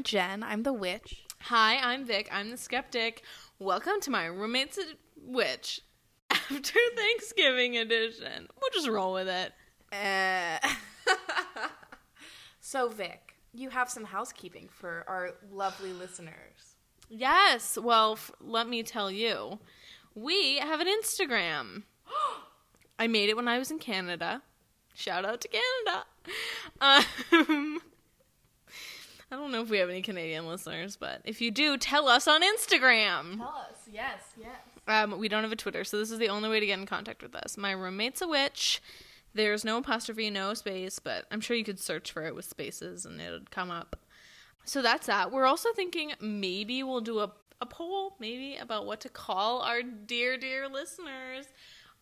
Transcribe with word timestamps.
I'm 0.00 0.04
Jen. 0.04 0.42
I'm 0.42 0.62
the 0.62 0.72
witch. 0.72 1.26
Hi, 1.40 1.76
I'm 1.76 2.06
Vic. 2.06 2.26
I'm 2.32 2.48
the 2.50 2.56
skeptic. 2.56 3.22
Welcome 3.58 4.00
to 4.00 4.10
my 4.10 4.24
roommate's 4.24 4.78
witch 5.14 5.82
after 6.30 6.78
Thanksgiving 6.96 7.76
edition. 7.76 8.48
We'll 8.58 8.70
just 8.72 8.88
roll 8.88 9.12
with 9.12 9.28
it. 9.28 9.52
Uh, 9.92 10.66
so, 12.60 12.88
Vic, 12.88 13.34
you 13.52 13.68
have 13.68 13.90
some 13.90 14.04
housekeeping 14.04 14.70
for 14.72 15.04
our 15.06 15.32
lovely 15.52 15.92
listeners. 15.92 16.76
Yes. 17.10 17.76
Well, 17.76 18.12
f- 18.12 18.30
let 18.40 18.70
me 18.70 18.82
tell 18.82 19.10
you, 19.10 19.58
we 20.14 20.60
have 20.60 20.80
an 20.80 20.88
Instagram. 20.88 21.82
I 22.98 23.06
made 23.06 23.28
it 23.28 23.36
when 23.36 23.48
I 23.48 23.58
was 23.58 23.70
in 23.70 23.78
Canada. 23.78 24.40
Shout 24.94 25.26
out 25.26 25.42
to 25.42 25.48
Canada. 25.48 26.06
Um, 27.42 27.82
I 29.30 29.36
don't 29.36 29.52
know 29.52 29.62
if 29.62 29.70
we 29.70 29.78
have 29.78 29.88
any 29.90 30.02
Canadian 30.02 30.46
listeners, 30.48 30.96
but 30.96 31.20
if 31.24 31.40
you 31.40 31.50
do, 31.50 31.76
tell 31.76 32.08
us 32.08 32.26
on 32.26 32.42
Instagram. 32.42 33.36
Tell 33.36 33.66
us. 33.70 33.88
Yes, 33.92 34.22
yes. 34.38 34.50
Um, 34.88 35.18
we 35.18 35.28
don't 35.28 35.44
have 35.44 35.52
a 35.52 35.56
Twitter, 35.56 35.84
so 35.84 35.98
this 35.98 36.10
is 36.10 36.18
the 36.18 36.28
only 36.28 36.48
way 36.48 36.58
to 36.58 36.66
get 36.66 36.78
in 36.78 36.86
contact 36.86 37.22
with 37.22 37.36
us. 37.36 37.56
My 37.56 37.70
roommate's 37.70 38.22
a 38.22 38.28
witch. 38.28 38.82
There's 39.32 39.64
no 39.64 39.78
apostrophe, 39.78 40.30
no 40.30 40.54
space, 40.54 40.98
but 40.98 41.26
I'm 41.30 41.40
sure 41.40 41.56
you 41.56 41.62
could 41.62 41.78
search 41.78 42.10
for 42.10 42.26
it 42.26 42.34
with 42.34 42.44
spaces 42.44 43.06
and 43.06 43.20
it 43.20 43.30
would 43.30 43.52
come 43.52 43.70
up. 43.70 43.96
So 44.64 44.82
that's 44.82 45.06
that. 45.06 45.30
We're 45.30 45.46
also 45.46 45.72
thinking 45.72 46.12
maybe 46.20 46.82
we'll 46.82 47.00
do 47.00 47.20
a, 47.20 47.30
a 47.60 47.66
poll, 47.66 48.16
maybe, 48.18 48.56
about 48.56 48.86
what 48.86 49.00
to 49.02 49.08
call 49.08 49.60
our 49.62 49.82
dear, 49.82 50.36
dear 50.36 50.68
listeners. 50.68 51.46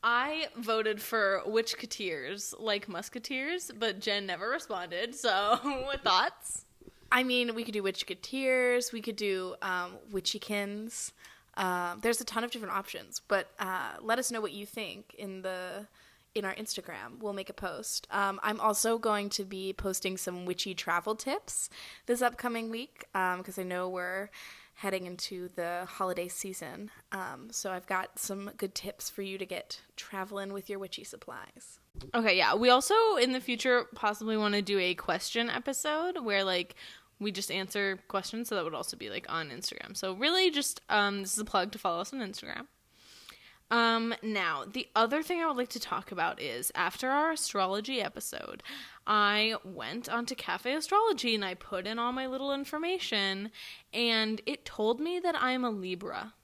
I 0.03 0.47
voted 0.57 1.03
for 1.03 1.43
witchketeers, 1.47 2.55
like 2.59 2.89
musketeers, 2.89 3.71
but 3.79 4.01
Jen 4.01 4.25
never 4.25 4.49
responded. 4.49 5.15
So, 5.15 5.59
what 5.63 6.03
thoughts? 6.03 6.65
I 7.11 7.23
mean, 7.23 7.55
we 7.55 7.65
could 7.65 7.75
do 7.75 7.83
witchketeers. 7.83 8.93
We 8.93 9.01
could 9.01 9.17
do 9.17 9.55
um, 9.63 9.93
witchykins. 10.13 11.13
Um, 11.55 11.99
there's 12.03 12.21
a 12.21 12.25
ton 12.25 12.45
of 12.45 12.51
different 12.51 12.75
options, 12.75 13.21
but 13.27 13.51
uh, 13.59 13.95
let 14.01 14.19
us 14.19 14.31
know 14.31 14.41
what 14.41 14.53
you 14.53 14.67
think 14.67 15.15
in 15.19 15.43
the 15.43 15.87
in 16.35 16.45
our 16.45 16.55
Instagram. 16.55 17.21
We'll 17.21 17.33
make 17.33 17.51
a 17.51 17.55
post. 17.55 18.07
Um, 18.11 18.39
I'm 18.43 18.61
also 18.61 18.99
going 18.99 19.29
to 19.31 19.45
be 19.45 19.73
posting 19.73 20.17
some 20.17 20.45
witchy 20.47 20.75
travel 20.75 21.17
tips 21.17 21.69
this 22.07 22.23
upcoming 22.23 22.71
week 22.71 23.07
because 23.13 23.59
I 23.59 23.65
know 23.65 23.89
we're 23.89 24.31
heading 24.79 25.07
into 25.07 25.49
the 25.57 25.85
holiday 25.89 26.29
season. 26.29 26.89
Um, 27.11 27.49
so 27.51 27.73
I've 27.73 27.87
got 27.87 28.17
some 28.17 28.53
good 28.57 28.77
tips 28.77 29.11
for 29.11 29.23
you 29.23 29.37
to 29.37 29.45
get 29.45 29.81
traveling 29.97 30.53
with 30.53 30.71
your 30.71 30.79
witchy 30.79 31.03
supplies. 31.03 31.81
Okay, 32.15 32.37
yeah. 32.37 32.55
We 32.55 32.71
also 32.71 32.95
in 33.21 33.33
the 33.33 33.41
future 33.41 33.87
possibly 33.97 34.37
want 34.37 34.55
to 34.55 34.63
do 34.63 34.79
a 34.79 34.95
question 34.95 35.51
episode 35.51 36.19
where 36.25 36.45
like 36.45 36.77
we 37.21 37.33
just 37.33 37.51
answer 37.51 37.99
questions, 38.09 38.49
so 38.49 38.55
that 38.55 38.65
would 38.65 38.75
also 38.75 38.97
be 38.97 39.11
like 39.11 39.27
on 39.29 39.51
Instagram. 39.51 39.97
So 39.97 40.13
really 40.13 40.51
just 40.51 40.81
um 40.89 41.23
this 41.23 41.33
is 41.33 41.39
a 41.39 41.45
plug 41.45 41.73
to 41.73 41.79
follow 41.79 42.01
us 42.01 42.13
on 42.13 42.21
Instagram. 42.21 42.67
Um 43.71 44.15
now, 44.23 44.65
the 44.71 44.89
other 44.97 45.23
thing 45.23 45.41
I 45.43 45.47
would 45.47 45.57
like 45.57 45.69
to 45.71 45.81
talk 45.81 46.13
about 46.13 46.41
is 46.41 46.73
after 46.75 47.11
our 47.11 47.33
astrology 47.33 48.01
episode, 48.01 48.63
I 49.07 49.57
went 49.65 50.09
onto 50.09 50.35
Cafe 50.35 50.73
Astrology 50.73 51.35
and 51.35 51.45
I 51.45 51.55
put 51.55 51.87
in 51.87 51.99
all 51.99 52.13
my 52.13 52.27
little 52.27 52.53
information 52.53 53.51
and 53.93 54.41
it 54.47 54.65
told 54.65 55.01
me 55.01 55.21
that 55.21 55.37
I'm 55.41 55.65
a 55.65 55.71
Libra. 55.71 56.35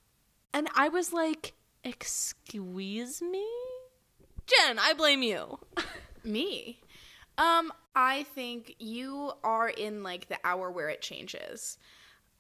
And 0.53 0.69
I 0.77 0.89
was 0.89 1.13
like, 1.13 1.55
"Excuse 1.83 3.21
me?" 3.21 3.45
Jen, 4.47 4.79
I 4.79 4.93
blame 4.93 5.23
you. 5.23 5.59
Me? 6.25 6.81
Um, 7.39 7.73
I 7.95 8.25
think 8.25 8.75
you 8.79 9.33
are 9.43 9.69
in 9.69 10.03
like 10.03 10.29
the 10.29 10.39
hour 10.45 10.71
where 10.71 10.89
it 10.89 11.01
changes, 11.01 11.79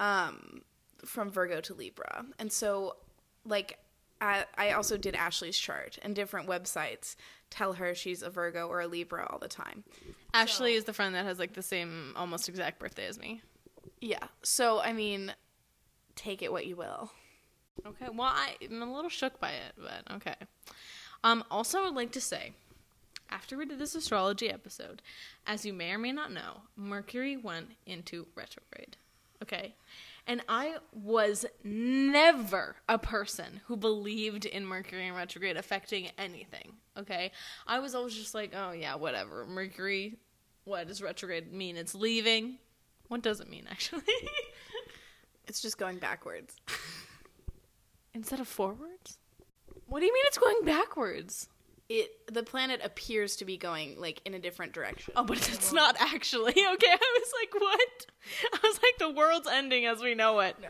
um, 0.01 0.63
from 1.05 1.31
Virgo 1.31 1.61
to 1.61 1.75
Libra, 1.75 2.27
and 2.39 2.53
so 2.53 2.97
like 3.45 3.79
I, 4.21 4.45
I 4.57 4.73
also 4.73 4.97
did 4.97 5.15
Ashley's 5.15 5.59
chart, 5.59 5.99
and 6.03 6.15
different 6.15 6.49
websites 6.49 7.17
tell 7.51 7.75
her 7.75 7.95
she's 7.95 8.23
a 8.23 8.31
Virgo 8.31 8.69
or 8.69 8.81
a 8.81 8.87
Libra 8.87 9.27
all 9.31 9.39
the 9.39 9.49
time. 9.49 9.85
Ashley 10.33 10.75
is 10.75 10.85
the 10.85 10.93
friend 10.93 11.15
that 11.15 11.25
has 11.25 11.39
like 11.39 11.55
the 11.55 11.63
same 11.63 12.15
almost 12.17 12.49
exact 12.49 12.79
birthday 12.79 13.07
as 13.07 13.19
me. 13.19 13.43
Yeah, 14.01 14.25
so 14.43 14.81
I 14.81 14.93
mean, 14.93 15.35
take 16.17 16.43
it 16.43 16.51
what 16.53 16.67
you 16.67 16.77
will. 16.77 17.11
Okay, 17.87 18.07
well, 18.13 18.33
I, 18.33 18.55
I'm 18.65 18.83
a 18.83 18.95
little 18.95 19.11
shook 19.11 19.41
by 19.41 19.51
it, 19.51 19.75
but 19.77 20.15
okay. 20.17 20.37
Um, 21.23 21.45
also, 21.51 21.81
I 21.81 21.85
would 21.85 21.95
like 21.95 22.13
to 22.13 22.21
say, 22.21 22.53
after 23.31 23.57
we 23.57 23.67
did 23.67 23.79
this 23.79 23.95
astrology 23.95 24.51
episode, 24.51 25.03
as 25.47 25.65
you 25.65 25.73
may 25.73 25.93
or 25.93 25.99
may 25.99 26.13
not 26.13 26.33
know, 26.33 26.63
Mercury 26.77 27.37
went 27.37 27.73
into 27.87 28.27
retrograde. 28.35 28.97
Okay? 29.43 29.75
And 30.27 30.43
I 30.49 30.77
was 30.93 31.45
never 31.63 32.77
a 32.89 32.99
person 32.99 33.61
who 33.67 33.77
believed 33.77 34.47
in 34.47 34.65
Mercury 34.65 35.07
in 35.07 35.15
retrograde 35.15 35.57
affecting 35.57 36.09
anything. 36.17 36.75
Okay? 36.97 37.31
I 37.67 37.81
was 37.81 37.95
always 37.95 38.15
just 38.15 38.35
like, 38.35 38.53
oh, 38.57 38.73
yeah, 38.73 38.95
whatever. 38.95 39.45
Mercury, 39.47 40.17
what 40.65 40.89
does 40.89 41.03
retrograde 41.03 41.53
mean? 41.53 41.77
It's 41.77 41.95
leaving. 41.95 42.59
What 43.09 43.21
does 43.21 43.41
it 43.41 43.51
mean, 43.51 43.67
actually? 43.71 44.03
It's 45.47 45.61
just 45.61 45.79
going 45.79 45.99
backwards. 45.99 46.57
Instead 48.15 48.41
of 48.41 48.49
forwards? 48.49 49.19
What 49.87 50.01
do 50.01 50.07
you 50.07 50.13
mean 50.13 50.25
it's 50.27 50.39
going 50.39 50.65
backwards? 50.65 51.49
It 51.89 52.33
the 52.33 52.43
planet 52.43 52.81
appears 52.83 53.37
to 53.37 53.45
be 53.45 53.57
going 53.57 54.01
like 54.01 54.21
in 54.25 54.35
a 54.35 54.39
different 54.39 54.73
direction. 54.73 55.13
Oh, 55.17 55.25
but 55.25 55.37
it's 55.37 55.73
not 55.73 55.97
actually. 56.01 56.53
Okay, 56.57 56.87
I 56.91 57.19
was 57.21 57.33
like, 57.43 57.61
what? 57.61 58.07
I 58.55 58.59
was 58.63 58.81
like, 58.83 58.99
the 58.99 59.11
world's 59.11 59.49
ending 59.49 59.85
as 59.87 60.01
we 60.01 60.15
know 60.15 60.41
it. 60.41 60.57
No. 60.61 60.69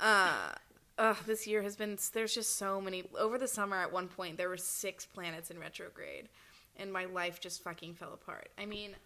uh 0.00 0.52
ugh, 0.98 1.18
this 1.26 1.46
year 1.46 1.62
has 1.62 1.76
been 1.76 1.98
there's 2.12 2.34
just 2.34 2.56
so 2.56 2.80
many 2.80 3.04
over 3.18 3.38
the 3.38 3.48
summer 3.48 3.76
at 3.76 3.92
one 3.92 4.08
point 4.08 4.36
there 4.38 4.48
were 4.48 4.56
six 4.56 5.04
planets 5.04 5.50
in 5.50 5.58
retrograde 5.58 6.28
and 6.76 6.92
my 6.92 7.04
life 7.04 7.38
just 7.40 7.62
fucking 7.62 7.94
fell 7.94 8.12
apart 8.14 8.48
i 8.58 8.64
mean 8.64 8.96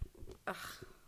ugh. 0.46 0.56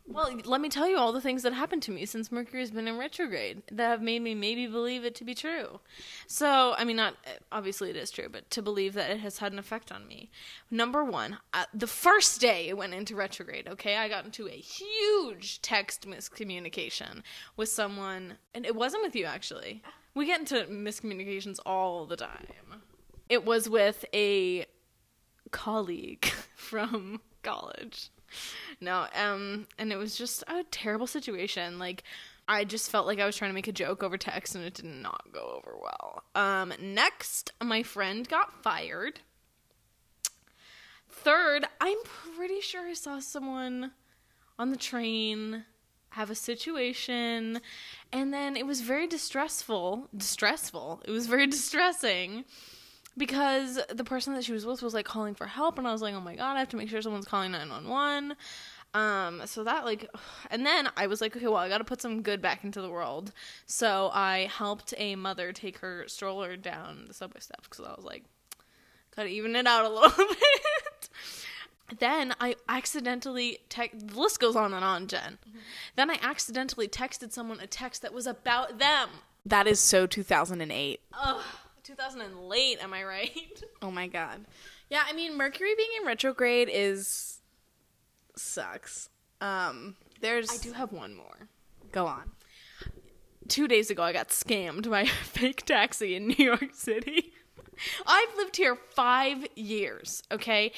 Well, 0.07 0.37
let 0.45 0.61
me 0.61 0.69
tell 0.69 0.89
you 0.89 0.99
all 0.99 1.13
the 1.13 1.21
things 1.21 1.43
that 1.45 1.53
happened 1.53 1.83
to 1.85 1.93
me 1.93 2.05
since 2.07 2.33
Mercury 2.33 2.61
has 2.61 2.73
been 2.73 2.89
in 2.89 2.99
retrograde 2.99 3.63
that 3.71 3.89
have 3.89 4.03
made 4.03 4.21
me 4.21 4.35
maybe 4.35 4.67
believe 4.67 5.05
it 5.05 5.15
to 5.17 5.25
be 5.25 5.35
true. 5.35 5.81
So, 6.27 6.75
I 6.77 6.85
mean, 6.85 6.97
not 6.97 7.15
obviously 7.53 7.89
it 7.91 7.97
is 7.97 8.11
true, 8.11 8.29
but 8.31 8.51
to 8.51 8.63
believe 8.63 8.95
that 8.95 9.11
it 9.11 9.21
has 9.21 9.39
had 9.39 9.53
an 9.53 9.59
effect 9.59 9.93
on 9.93 10.09
me. 10.09 10.31
Number 10.71 11.05
one, 11.05 11.39
uh, 11.55 11.65
the 11.73 11.87
first 11.87 12.41
day 12.41 12.69
it 12.69 12.77
went 12.77 12.95
into 12.95 13.15
retrograde, 13.15 13.69
okay, 13.69 13.97
I 13.97 14.09
got 14.09 14.25
into 14.25 14.49
a 14.49 14.51
huge 14.51 15.63
text 15.63 16.07
miscommunication 16.09 17.23
with 17.57 17.69
someone, 17.69 18.39
and 18.55 18.67
it 18.67 18.75
wasn't 18.75 19.05
with 19.05 19.15
you 19.15 19.25
actually. 19.25 19.83
We 20.15 20.27
get 20.27 20.41
into 20.41 20.67
miscommunications 20.67 21.59
all 21.65 22.07
the 22.07 22.17
time. 22.17 22.83
It 23.29 23.47
was 23.47 23.69
with 23.69 24.05
a 24.13 24.67
colleague 25.53 26.27
from 26.55 27.21
college. 27.43 28.11
No, 28.81 29.07
um, 29.15 29.69
and 29.79 29.93
it 29.93 29.97
was 29.97 30.17
just 30.17 30.43
a 30.49 30.65
terrible 30.73 31.07
situation. 31.07 31.79
Like, 31.79 32.03
I 32.49 32.65
just 32.65 32.91
felt 32.91 33.07
like 33.07 33.21
I 33.21 33.27
was 33.27 33.37
trying 33.37 33.51
to 33.51 33.55
make 33.55 33.69
a 33.69 33.73
joke 33.73 34.03
over 34.03 34.19
text, 34.19 34.57
and 34.57 34.65
it 34.65 34.75
did 34.75 34.87
not 34.87 35.33
go 35.33 35.55
over 35.57 35.77
well. 35.81 36.25
Um, 36.35 36.73
next, 36.81 37.53
my 37.63 37.85
friend 37.85 38.29
got 38.29 38.61
fired. 38.63 39.21
Third, 41.09 41.65
I'm 41.81 41.99
pretty 42.05 42.61
sure 42.61 42.89
I 42.89 42.95
saw 42.95 43.21
someone 43.21 43.93
on 44.59 44.71
the 44.71 44.77
train 44.77 45.65
have 46.11 46.31
a 46.31 46.35
situation, 46.35 47.61
and 48.13 48.35
then 48.35 48.57
it 48.57 48.67
was 48.67 48.81
very 48.81 49.07
distressful. 49.07 50.09
Distressful. 50.17 51.03
It 51.05 51.11
was 51.13 51.27
very 51.27 51.47
distressing 51.59 52.45
because 53.17 53.79
the 53.89 54.05
person 54.05 54.35
that 54.35 54.45
she 54.45 54.53
was 54.53 54.65
with 54.67 54.83
was 54.83 54.95
like 54.95 55.05
calling 55.07 55.35
for 55.35 55.47
help 55.47 55.79
and 55.79 55.87
I 55.87 55.93
was 55.93 56.03
like, 56.03 56.15
"Oh 56.15 56.21
my 56.21 56.35
god, 56.37 56.57
I 56.57 56.59
have 56.59 56.69
to 56.71 56.77
make 56.77 56.89
sure 56.89 57.03
someone's 57.03 57.27
calling 57.27 57.53
911." 57.53 58.37
Um 58.95 59.43
so 59.47 59.65
that 59.65 59.85
like 59.85 60.09
and 60.51 60.65
then 60.67 60.89
I 60.97 61.07
was 61.07 61.21
like, 61.21 61.37
"Okay, 61.37 61.47
well, 61.47 61.57
I 61.57 61.69
got 61.69 61.79
to 61.79 61.85
put 61.85 62.01
some 62.03 62.23
good 62.23 62.41
back 62.43 62.65
into 62.65 62.81
the 62.81 62.91
world." 62.91 63.33
So 63.67 64.11
I 64.13 64.51
helped 64.53 64.95
a 64.97 65.17
mother 65.17 65.53
take 65.53 65.79
her 65.79 66.05
stroller 66.09 66.57
down 66.57 67.05
the 67.09 67.15
subway 67.15 67.41
steps 67.41 67.69
cuz 67.69 67.85
I 67.87 67.95
was 67.95 68.05
like, 68.05 68.25
got 69.17 69.25
to 69.25 69.29
even 69.29 69.57
it 69.57 69.67
out 69.67 69.85
a 69.85 69.89
little 69.95 70.11
bit. 70.29 71.09
Then 71.99 72.35
I 72.41 72.57
accidentally 72.69 73.59
text. 73.69 74.09
The 74.09 74.19
list 74.19 74.41
goes 74.41 74.57
on 74.57 74.73
and 74.73 74.83
on, 74.85 75.07
Jen. 75.09 75.39
Then 75.95 76.11
I 76.11 76.19
accidentally 76.23 76.89
texted 76.89 77.33
someone 77.33 77.61
a 77.61 77.67
text 77.67 78.01
that 78.01 78.15
was 78.15 78.27
about 78.27 78.79
them. 78.79 79.11
that 79.45 79.67
is 79.67 79.79
so 79.81 80.07
2008 80.07 81.01
Ugh, 81.13 81.43
2000 81.85 82.21
and 82.21 82.49
late, 82.49 82.83
am 82.83 82.93
I 82.95 83.05
right? 83.05 83.63
oh 83.83 83.91
my 83.91 84.07
god 84.07 84.45
yeah 84.91 85.03
i 85.09 85.13
mean 85.13 85.37
mercury 85.37 85.75
being 85.77 85.89
in 86.01 86.07
retrograde 86.07 86.69
is 86.71 87.41
sucks 88.37 89.09
um 89.41 89.97
there's 90.21 90.51
I 90.51 90.59
do 90.59 90.73
have 90.73 90.93
one 90.93 91.15
more. 91.15 91.49
go 91.91 92.07
on 92.07 92.31
Two 93.49 93.67
days 93.67 93.91
ago, 93.91 94.03
I 94.05 94.13
got 94.13 94.29
scammed 94.29 94.89
by 94.89 95.01
a 95.03 95.07
fake 95.07 95.67
taxi 95.67 96.15
in 96.15 96.29
New 96.29 96.45
York 96.45 96.71
City. 96.73 97.33
I've 98.07 98.37
lived 98.37 98.57
here 98.57 98.77
five 98.77 99.45
years, 99.57 100.23
okay? 100.31 100.73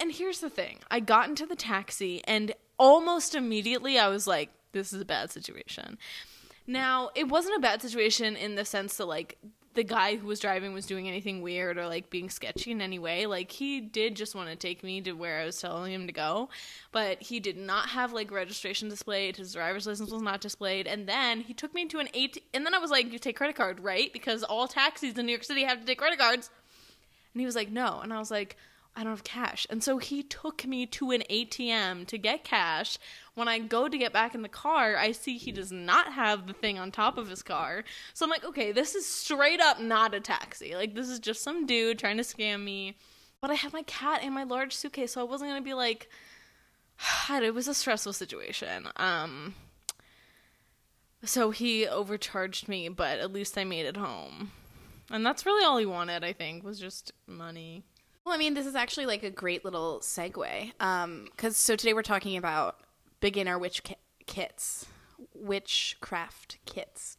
And 0.00 0.12
here's 0.12 0.40
the 0.40 0.48
thing 0.48 0.78
I 0.90 1.00
got 1.00 1.28
into 1.28 1.46
the 1.46 1.56
taxi, 1.56 2.22
and 2.24 2.52
almost 2.78 3.34
immediately 3.34 3.98
I 3.98 4.08
was 4.08 4.26
like, 4.26 4.50
this 4.72 4.92
is 4.92 5.00
a 5.00 5.04
bad 5.04 5.32
situation. 5.32 5.98
Now, 6.66 7.10
it 7.14 7.28
wasn't 7.28 7.56
a 7.56 7.60
bad 7.60 7.82
situation 7.82 8.36
in 8.36 8.54
the 8.54 8.64
sense 8.64 8.96
that 8.98 9.06
like 9.06 9.36
the 9.76 9.84
guy 9.84 10.16
who 10.16 10.26
was 10.26 10.40
driving 10.40 10.72
was 10.72 10.86
doing 10.86 11.06
anything 11.06 11.42
weird 11.42 11.78
or 11.78 11.86
like 11.86 12.10
being 12.10 12.28
sketchy 12.28 12.72
in 12.72 12.80
any 12.80 12.98
way. 12.98 13.26
Like 13.26 13.52
he 13.52 13.80
did 13.80 14.16
just 14.16 14.34
want 14.34 14.48
to 14.48 14.56
take 14.56 14.82
me 14.82 15.00
to 15.02 15.12
where 15.12 15.40
I 15.40 15.44
was 15.44 15.60
telling 15.60 15.92
him 15.92 16.06
to 16.06 16.12
go, 16.12 16.48
but 16.90 17.22
he 17.22 17.38
did 17.38 17.56
not 17.56 17.90
have 17.90 18.12
like 18.12 18.32
registration 18.32 18.88
displayed. 18.88 19.36
His 19.36 19.52
driver's 19.52 19.86
license 19.86 20.10
was 20.10 20.22
not 20.22 20.40
displayed, 20.40 20.86
and 20.86 21.06
then 21.06 21.42
he 21.42 21.54
took 21.54 21.74
me 21.74 21.86
to 21.86 21.98
an 21.98 22.08
eight. 22.14 22.42
And 22.52 22.66
then 22.66 22.74
I 22.74 22.78
was 22.78 22.90
like, 22.90 23.12
"You 23.12 23.18
take 23.18 23.36
credit 23.36 23.54
card, 23.54 23.78
right? 23.80 24.12
Because 24.12 24.42
all 24.42 24.66
taxis 24.66 25.16
in 25.16 25.26
New 25.26 25.32
York 25.32 25.44
City 25.44 25.62
have 25.64 25.80
to 25.80 25.86
take 25.86 25.98
credit 25.98 26.18
cards." 26.18 26.50
And 27.34 27.40
he 27.40 27.46
was 27.46 27.54
like, 27.54 27.70
"No," 27.70 28.00
and 28.02 28.12
I 28.12 28.18
was 28.18 28.30
like. 28.30 28.56
I 28.98 29.02
don't 29.02 29.12
have 29.12 29.24
cash. 29.24 29.66
And 29.68 29.84
so 29.84 29.98
he 29.98 30.22
took 30.22 30.66
me 30.66 30.86
to 30.86 31.10
an 31.10 31.22
ATM 31.28 32.06
to 32.06 32.16
get 32.16 32.44
cash. 32.44 32.96
When 33.36 33.48
I 33.48 33.58
go 33.58 33.86
to 33.86 33.98
get 33.98 34.14
back 34.14 34.34
in 34.34 34.40
the 34.40 34.48
car, 34.48 34.96
I 34.96 35.12
see 35.12 35.36
he 35.36 35.52
does 35.52 35.70
not 35.70 36.14
have 36.14 36.46
the 36.46 36.54
thing 36.54 36.78
on 36.78 36.90
top 36.90 37.18
of 37.18 37.28
his 37.28 37.42
car. 37.42 37.84
So 38.14 38.24
I'm 38.24 38.30
like, 38.30 38.46
okay, 38.46 38.72
this 38.72 38.94
is 38.94 39.06
straight 39.06 39.60
up 39.60 39.78
not 39.78 40.14
a 40.14 40.20
taxi. 40.20 40.74
Like, 40.74 40.94
this 40.94 41.10
is 41.10 41.18
just 41.18 41.42
some 41.42 41.66
dude 41.66 41.98
trying 41.98 42.16
to 42.16 42.22
scam 42.22 42.64
me. 42.64 42.96
But 43.42 43.50
I 43.50 43.54
had 43.54 43.74
my 43.74 43.82
cat 43.82 44.20
and 44.22 44.34
my 44.34 44.44
large 44.44 44.74
suitcase, 44.74 45.12
so 45.12 45.20
I 45.20 45.24
wasn't 45.24 45.50
going 45.50 45.60
to 45.60 45.64
be 45.64 45.74
like, 45.74 46.08
it 47.30 47.52
was 47.52 47.68
a 47.68 47.74
stressful 47.74 48.14
situation. 48.14 48.88
Um, 48.96 49.54
so 51.22 51.50
he 51.50 51.86
overcharged 51.86 52.68
me, 52.68 52.88
but 52.88 53.18
at 53.18 53.34
least 53.34 53.58
I 53.58 53.64
made 53.64 53.84
it 53.84 53.98
home. 53.98 54.52
And 55.10 55.26
that's 55.26 55.44
really 55.44 55.62
all 55.62 55.76
he 55.76 55.84
wanted, 55.84 56.24
I 56.24 56.32
think, 56.32 56.64
was 56.64 56.80
just 56.80 57.12
money. 57.26 57.84
Well, 58.24 58.34
I 58.34 58.38
mean, 58.38 58.54
this 58.54 58.66
is 58.66 58.74
actually 58.74 59.04
like 59.04 59.22
a 59.22 59.30
great 59.30 59.62
little 59.62 60.00
segue. 60.00 60.72
Um, 60.80 61.28
cause 61.36 61.58
so 61.58 61.76
today 61.76 61.92
we're 61.92 62.02
talking 62.02 62.38
about 62.38 62.80
beginner 63.26 63.58
witch 63.58 63.82
ki- 63.82 63.96
kits, 64.26 64.86
witchcraft 65.34 66.58
kits, 66.64 67.18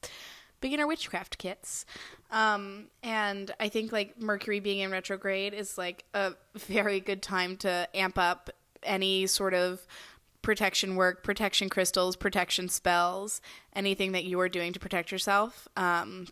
beginner 0.61 0.87
witchcraft 0.87 1.37
kits. 1.37 1.85
Um, 2.31 2.85
and 3.03 3.51
I 3.59 3.67
think 3.67 3.91
like 3.91 4.17
Mercury 4.17 4.61
being 4.61 4.79
in 4.79 4.89
retrograde 4.89 5.53
is 5.53 5.77
like 5.77 6.05
a 6.13 6.31
very 6.55 7.01
good 7.01 7.21
time 7.21 7.57
to 7.57 7.89
amp 7.93 8.17
up 8.17 8.49
any 8.83 9.27
sort 9.27 9.53
of 9.53 9.85
protection 10.41 10.95
work, 10.95 11.25
protection 11.25 11.67
crystals, 11.67 12.15
protection 12.15 12.69
spells, 12.69 13.41
anything 13.75 14.13
that 14.13 14.23
you 14.23 14.39
are 14.39 14.47
doing 14.47 14.71
to 14.71 14.79
protect 14.79 15.11
yourself. 15.11 15.67
Um, 15.75 16.27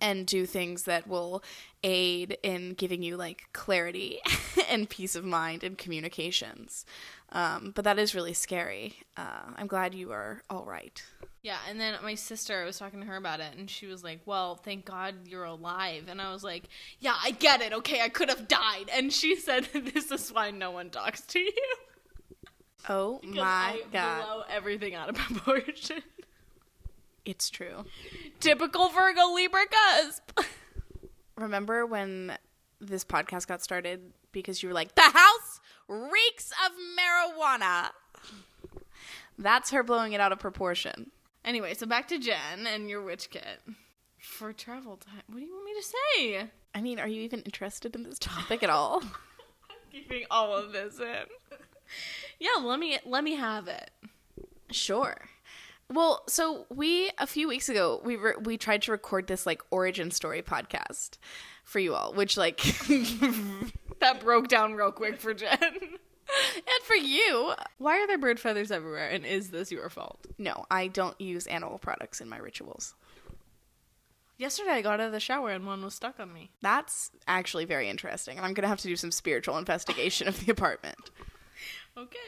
and 0.00 0.26
do 0.26 0.46
things 0.46 0.84
that 0.84 1.08
will 1.08 1.42
aid 1.84 2.38
in 2.42 2.74
giving 2.74 3.02
you 3.02 3.16
like 3.16 3.48
clarity 3.52 4.20
and 4.68 4.88
peace 4.88 5.14
of 5.14 5.24
mind 5.24 5.64
and 5.64 5.76
communications. 5.78 6.84
Um, 7.30 7.72
but 7.74 7.84
that 7.84 7.98
is 7.98 8.14
really 8.14 8.34
scary. 8.34 8.96
Uh, 9.16 9.40
I'm 9.56 9.66
glad 9.66 9.94
you 9.94 10.12
are 10.12 10.42
all 10.50 10.64
right. 10.64 11.02
Yeah, 11.42 11.58
and 11.68 11.80
then 11.80 11.94
my 12.04 12.14
sister, 12.14 12.62
I 12.62 12.64
was 12.64 12.78
talking 12.78 13.00
to 13.00 13.06
her 13.06 13.16
about 13.16 13.40
it, 13.40 13.54
and 13.58 13.68
she 13.68 13.86
was 13.86 14.04
like, 14.04 14.20
Well, 14.26 14.54
thank 14.54 14.84
God 14.84 15.26
you're 15.26 15.42
alive. 15.44 16.04
And 16.08 16.20
I 16.20 16.32
was 16.32 16.44
like, 16.44 16.64
Yeah, 17.00 17.14
I 17.20 17.32
get 17.32 17.60
it. 17.62 17.72
Okay, 17.72 18.00
I 18.00 18.08
could 18.10 18.28
have 18.28 18.46
died. 18.46 18.90
And 18.92 19.12
she 19.12 19.34
said, 19.40 19.66
This 19.72 20.10
is 20.12 20.32
why 20.32 20.50
no 20.52 20.70
one 20.70 20.90
talks 20.90 21.22
to 21.22 21.40
you. 21.40 21.52
Oh 22.88 23.18
Because 23.22 23.36
my 23.36 23.44
I 23.44 23.82
God. 23.92 24.24
blow 24.24 24.42
everything 24.50 24.94
out 24.94 25.08
of 25.08 25.16
proportion. 25.16 26.02
It's 27.24 27.50
true. 27.50 27.84
Typical 28.40 28.88
Virgo 28.90 29.32
Libra 29.32 29.64
cusp. 29.66 30.38
Remember 31.42 31.84
when 31.84 32.36
this 32.80 33.04
podcast 33.04 33.48
got 33.48 33.62
started 33.62 34.12
because 34.30 34.62
you 34.62 34.68
were 34.68 34.74
like, 34.74 34.94
the 34.94 35.02
house 35.02 35.60
reeks 35.88 36.52
of 36.64 36.72
marijuana? 36.96 37.90
That's 39.38 39.70
her 39.70 39.82
blowing 39.82 40.12
it 40.12 40.20
out 40.20 40.30
of 40.30 40.38
proportion. 40.38 41.10
anyway, 41.44 41.74
so 41.74 41.84
back 41.86 42.06
to 42.08 42.18
Jen 42.18 42.66
and 42.66 42.88
your 42.88 43.02
witch 43.02 43.28
kit. 43.30 43.60
For 44.18 44.52
travel 44.52 44.96
time. 44.96 45.22
What 45.26 45.40
do 45.40 45.44
you 45.44 45.52
want 45.52 45.64
me 45.64 45.72
to 45.74 45.82
say? 45.82 46.50
I 46.76 46.80
mean, 46.80 47.00
are 47.00 47.08
you 47.08 47.22
even 47.22 47.40
interested 47.40 47.96
in 47.96 48.04
this 48.04 48.20
topic 48.20 48.62
at 48.62 48.70
all? 48.70 49.02
Keeping 49.92 50.22
all 50.30 50.56
of 50.56 50.72
this 50.72 51.00
in. 51.00 51.26
yeah, 52.38 52.62
let 52.62 52.78
me 52.78 52.98
let 53.04 53.24
me 53.24 53.34
have 53.34 53.66
it. 53.66 53.90
Sure. 54.70 55.16
Well, 55.90 56.22
so 56.28 56.66
we 56.70 57.10
a 57.18 57.26
few 57.26 57.48
weeks 57.48 57.68
ago 57.68 58.00
we 58.04 58.16
re- 58.16 58.34
we 58.42 58.56
tried 58.56 58.82
to 58.82 58.92
record 58.92 59.26
this 59.26 59.44
like 59.46 59.62
origin 59.70 60.10
story 60.10 60.42
podcast 60.42 61.18
for 61.64 61.78
you 61.78 61.94
all, 61.94 62.12
which 62.14 62.36
like 62.36 62.58
That 64.00 64.20
broke 64.20 64.48
down 64.48 64.74
real 64.74 64.90
quick 64.90 65.20
for 65.20 65.32
Jen. 65.34 65.58
and 65.62 66.84
for 66.84 66.96
you. 66.96 67.52
Why 67.78 68.00
are 68.00 68.06
there 68.06 68.18
bird 68.18 68.40
feathers 68.40 68.70
everywhere? 68.72 69.08
And 69.08 69.24
is 69.24 69.50
this 69.50 69.70
your 69.70 69.88
fault? 69.90 70.26
No, 70.38 70.64
I 70.70 70.88
don't 70.88 71.20
use 71.20 71.46
animal 71.46 71.78
products 71.78 72.20
in 72.20 72.28
my 72.28 72.38
rituals. 72.38 72.94
Yesterday 74.38 74.70
I 74.70 74.82
got 74.82 74.94
out 74.98 75.06
of 75.06 75.12
the 75.12 75.20
shower 75.20 75.50
and 75.50 75.66
one 75.66 75.84
was 75.84 75.94
stuck 75.94 76.18
on 76.18 76.32
me. 76.32 76.50
That's 76.62 77.10
actually 77.28 77.64
very 77.64 77.88
interesting. 77.88 78.38
and 78.38 78.46
I'm 78.46 78.54
gonna 78.54 78.66
have 78.66 78.80
to 78.80 78.88
do 78.88 78.96
some 78.96 79.12
spiritual 79.12 79.56
investigation 79.58 80.26
of 80.26 80.44
the 80.44 80.50
apartment. 80.50 81.10
Okay. 81.96 82.18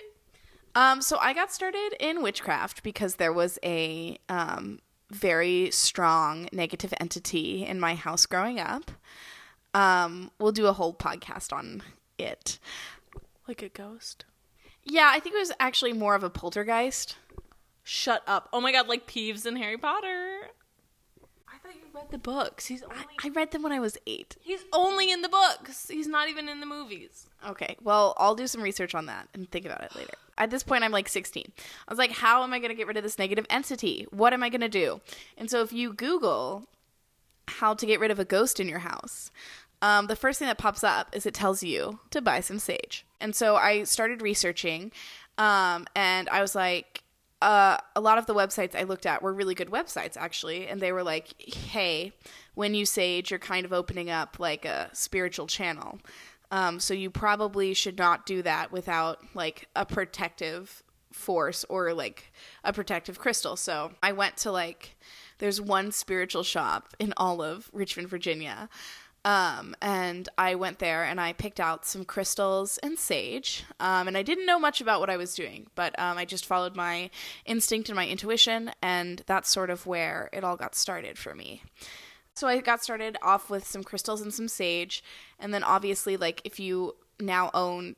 Um, 0.75 1.00
so 1.00 1.19
I 1.19 1.32
got 1.32 1.53
started 1.53 1.94
in 2.00 2.23
witchcraft 2.23 2.82
because 2.82 3.17
there 3.17 3.32
was 3.32 3.59
a 3.62 4.19
um, 4.29 4.81
very 5.11 5.71
strong 5.71 6.49
negative 6.53 6.93
entity 7.00 7.65
in 7.65 7.79
my 7.79 7.94
house 7.94 8.26
growing 8.26 8.59
up. 8.59 8.91
Um, 9.73 10.31
we'll 10.38 10.53
do 10.53 10.67
a 10.67 10.73
whole 10.73 10.94
podcast 10.94 11.53
on 11.53 11.82
it. 12.19 12.59
Like 13.47 13.62
a 13.62 13.69
ghost. 13.69 14.25
Yeah, 14.82 15.11
I 15.12 15.21
think 15.21 15.35
it 15.35 15.38
was 15.38 15.53
actually 15.61 15.93
more 15.93 16.15
of 16.15 16.23
a 16.23 16.31
poltergeist. 16.31 17.17
Shut 17.82 18.23
up. 18.27 18.49
Oh 18.53 18.61
my 18.61 18.73
god, 18.73 18.88
like 18.88 19.06
Peeves 19.06 19.47
in 19.47 19.56
Harry 19.56 19.77
Potter. 19.77 20.50
I 21.64 21.69
thought 21.69 21.76
you 21.76 21.87
read 21.94 22.11
the 22.11 22.19
books. 22.19 22.66
He's 22.66 22.82
only 22.82 22.96
I 23.22 23.28
read 23.28 23.50
them 23.50 23.62
when 23.62 23.72
I 23.72 23.81
was 23.81 23.96
eight. 24.06 24.37
He's 24.40 24.64
only 24.72 25.11
in 25.11 25.22
the 25.22 25.28
books. 25.28 25.88
He's 25.88 26.06
not 26.06 26.28
even 26.28 26.49
in 26.49 26.61
the 26.61 26.66
movies. 26.66 27.26
Okay, 27.46 27.76
well, 27.82 28.14
I'll 28.19 28.34
do 28.34 28.46
some 28.46 28.62
research 28.62 28.94
on 28.94 29.06
that 29.06 29.28
and 29.34 29.50
think 29.50 29.64
about 29.64 29.82
it 29.82 29.94
later. 29.96 30.14
At 30.37 30.50
this 30.50 30.62
point, 30.62 30.84
I'm 30.84 30.93
like 30.93 31.08
16. 31.08 31.52
I 31.56 31.93
was 31.93 31.99
like, 31.99 32.11
how 32.11 32.43
am 32.43 32.52
I 32.52 32.58
going 32.58 32.70
to 32.70 32.75
get 32.76 32.87
rid 32.87 32.96
of 32.96 33.02
this 33.02 33.19
negative 33.19 33.46
entity? 33.49 34.06
What 34.11 34.32
am 34.32 34.43
I 34.43 34.49
going 34.49 34.61
to 34.61 34.69
do? 34.69 35.00
And 35.38 35.50
so, 35.50 35.62
if 35.62 35.72
you 35.72 35.93
Google 35.93 36.64
how 37.46 37.75
to 37.75 37.87
get 37.87 38.00
rid 38.00 38.10
of 38.10 38.19
a 38.19 38.25
ghost 38.25 38.58
in 38.60 38.69
your 38.69 38.81
house, 38.81 39.31
um, 39.81 40.06
the 40.06 40.17
first 40.17 40.39
thing 40.39 40.48
that 40.48 40.58
pops 40.58 40.82
up 40.84 41.15
is 41.15 41.27
it 41.27 41.34
tells 41.34 41.62
you 41.62 42.00
to 42.10 42.20
buy 42.20 42.41
some 42.41 42.58
sage. 42.58 43.06
And 43.20 43.34
so, 43.34 43.56
I 43.56 43.84
started 43.84 44.22
researching, 44.22 44.93
um, 45.39 45.86
and 45.94 46.29
I 46.29 46.41
was 46.43 46.55
like, 46.55 46.94
uh, 47.44 47.77
a 47.94 48.01
lot 48.01 48.17
of 48.17 48.24
the 48.24 48.34
websites 48.34 48.74
I 48.74 48.84
looked 48.84 49.05
at 49.05 49.22
were 49.22 49.34
really 49.34 49.55
good 49.55 49.69
websites, 49.69 50.17
actually. 50.17 50.67
And 50.67 50.81
they 50.81 50.93
were 50.93 51.03
like, 51.03 51.39
hey, 51.39 52.13
when 52.55 52.74
you 52.74 52.86
sage, 52.86 53.31
you're 53.31 53.39
kind 53.39 53.67
of 53.67 53.72
opening 53.72 54.08
up 54.08 54.39
like 54.41 54.65
a 54.65 54.89
spiritual 54.94 55.46
channel. 55.46 55.98
Um, 56.51 56.81
so 56.81 56.94
you 56.94 57.10
probably 57.10 57.74
should 57.74 57.98
not 57.98 58.24
do 58.24 58.41
that 58.43 58.72
without 58.72 59.19
like 59.34 59.69
a 59.77 59.84
protective 59.84 60.82
force 61.13 61.65
or 61.69 61.93
like 61.93 62.32
a 62.65 62.72
protective 62.72 63.19
crystal. 63.19 63.56
So 63.56 63.93
I 64.03 64.13
went 64.13 64.39
to 64.39 64.51
like, 64.51 64.96
there's 65.36 65.60
one 65.60 65.93
spiritual 65.93 66.44
shop 66.44 66.94
in 66.98 67.13
all 67.19 67.43
of 67.43 67.69
Richmond, 67.74 68.08
Virginia. 68.08 68.70
Um, 69.24 69.74
and 69.81 70.28
I 70.36 70.54
went 70.54 70.81
there 70.81 71.04
and 71.04 71.19
I 71.19 71.32
picked 71.32 71.58
out 71.58 71.86
some 71.86 72.04
crystals 72.04 72.78
and 72.78 72.98
sage. 72.98 73.64
Um, 73.81 74.06
and 74.06 74.19
I 74.19 74.22
didn't 74.22 74.44
know 74.44 74.58
much 74.58 74.81
about 74.81 75.00
what 75.00 75.08
I 75.08 75.16
was 75.16 75.34
doing, 75.34 75.69
but 75.74 75.98
um, 75.98 76.19
I 76.19 76.24
just 76.26 76.44
followed 76.44 76.76
my 76.76 77.10
instinct 77.46 77.88
and 77.88 77.96
my 77.96 78.06
intuition, 78.06 78.70
and 78.82 79.22
that's 79.26 79.50
sort 79.50 79.70
of 79.70 79.86
where 79.86 80.28
it 80.32 80.44
all 80.44 80.56
got 80.56 80.74
started 80.74 81.16
for 81.16 81.34
me. 81.34 81.62
So 82.34 82.48
I 82.48 82.60
got 82.60 82.82
started 82.82 83.16
off 83.22 83.48
with 83.48 83.66
some 83.66 83.84
crystals 83.84 84.20
and 84.20 84.34
some 84.34 84.48
sage, 84.48 85.02
and 85.38 85.54
then 85.54 85.64
obviously, 85.64 86.16
like 86.16 86.43
if 86.44 86.60
you 86.60 86.96
now 87.20 87.50
own 87.54 87.96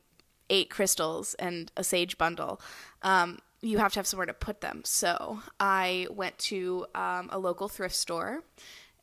eight 0.49 0.69
crystals 0.69 1.33
and 1.35 1.71
a 1.75 1.83
sage 1.83 2.17
bundle, 2.17 2.61
um, 3.01 3.39
you 3.61 3.79
have 3.79 3.91
to 3.93 3.99
have 3.99 4.07
somewhere 4.07 4.27
to 4.27 4.33
put 4.33 4.61
them. 4.61 4.81
So 4.85 5.39
I 5.59 6.07
went 6.09 6.37
to 6.39 6.85
um, 6.93 7.29
a 7.31 7.39
local 7.39 7.67
thrift 7.67 7.95
store, 7.95 8.43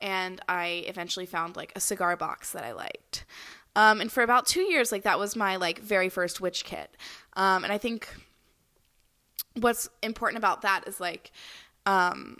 and 0.04 0.40
I 0.48 0.84
eventually 0.86 1.24
found 1.24 1.56
like 1.56 1.72
a 1.74 1.80
cigar 1.80 2.14
box 2.14 2.52
that 2.52 2.62
I 2.62 2.72
liked. 2.72 3.24
Um, 3.74 4.02
and 4.02 4.12
for 4.12 4.22
about 4.22 4.46
two 4.46 4.60
years, 4.60 4.92
like 4.92 5.02
that 5.02 5.18
was 5.18 5.34
my 5.34 5.56
like 5.56 5.80
very 5.80 6.10
first 6.10 6.42
witch 6.42 6.64
kit. 6.64 6.94
Um, 7.32 7.64
and 7.64 7.72
I 7.72 7.78
think 7.78 8.14
what's 9.58 9.88
important 10.02 10.36
about 10.38 10.60
that 10.60 10.86
is 10.86 11.00
like 11.00 11.32
um, 11.86 12.36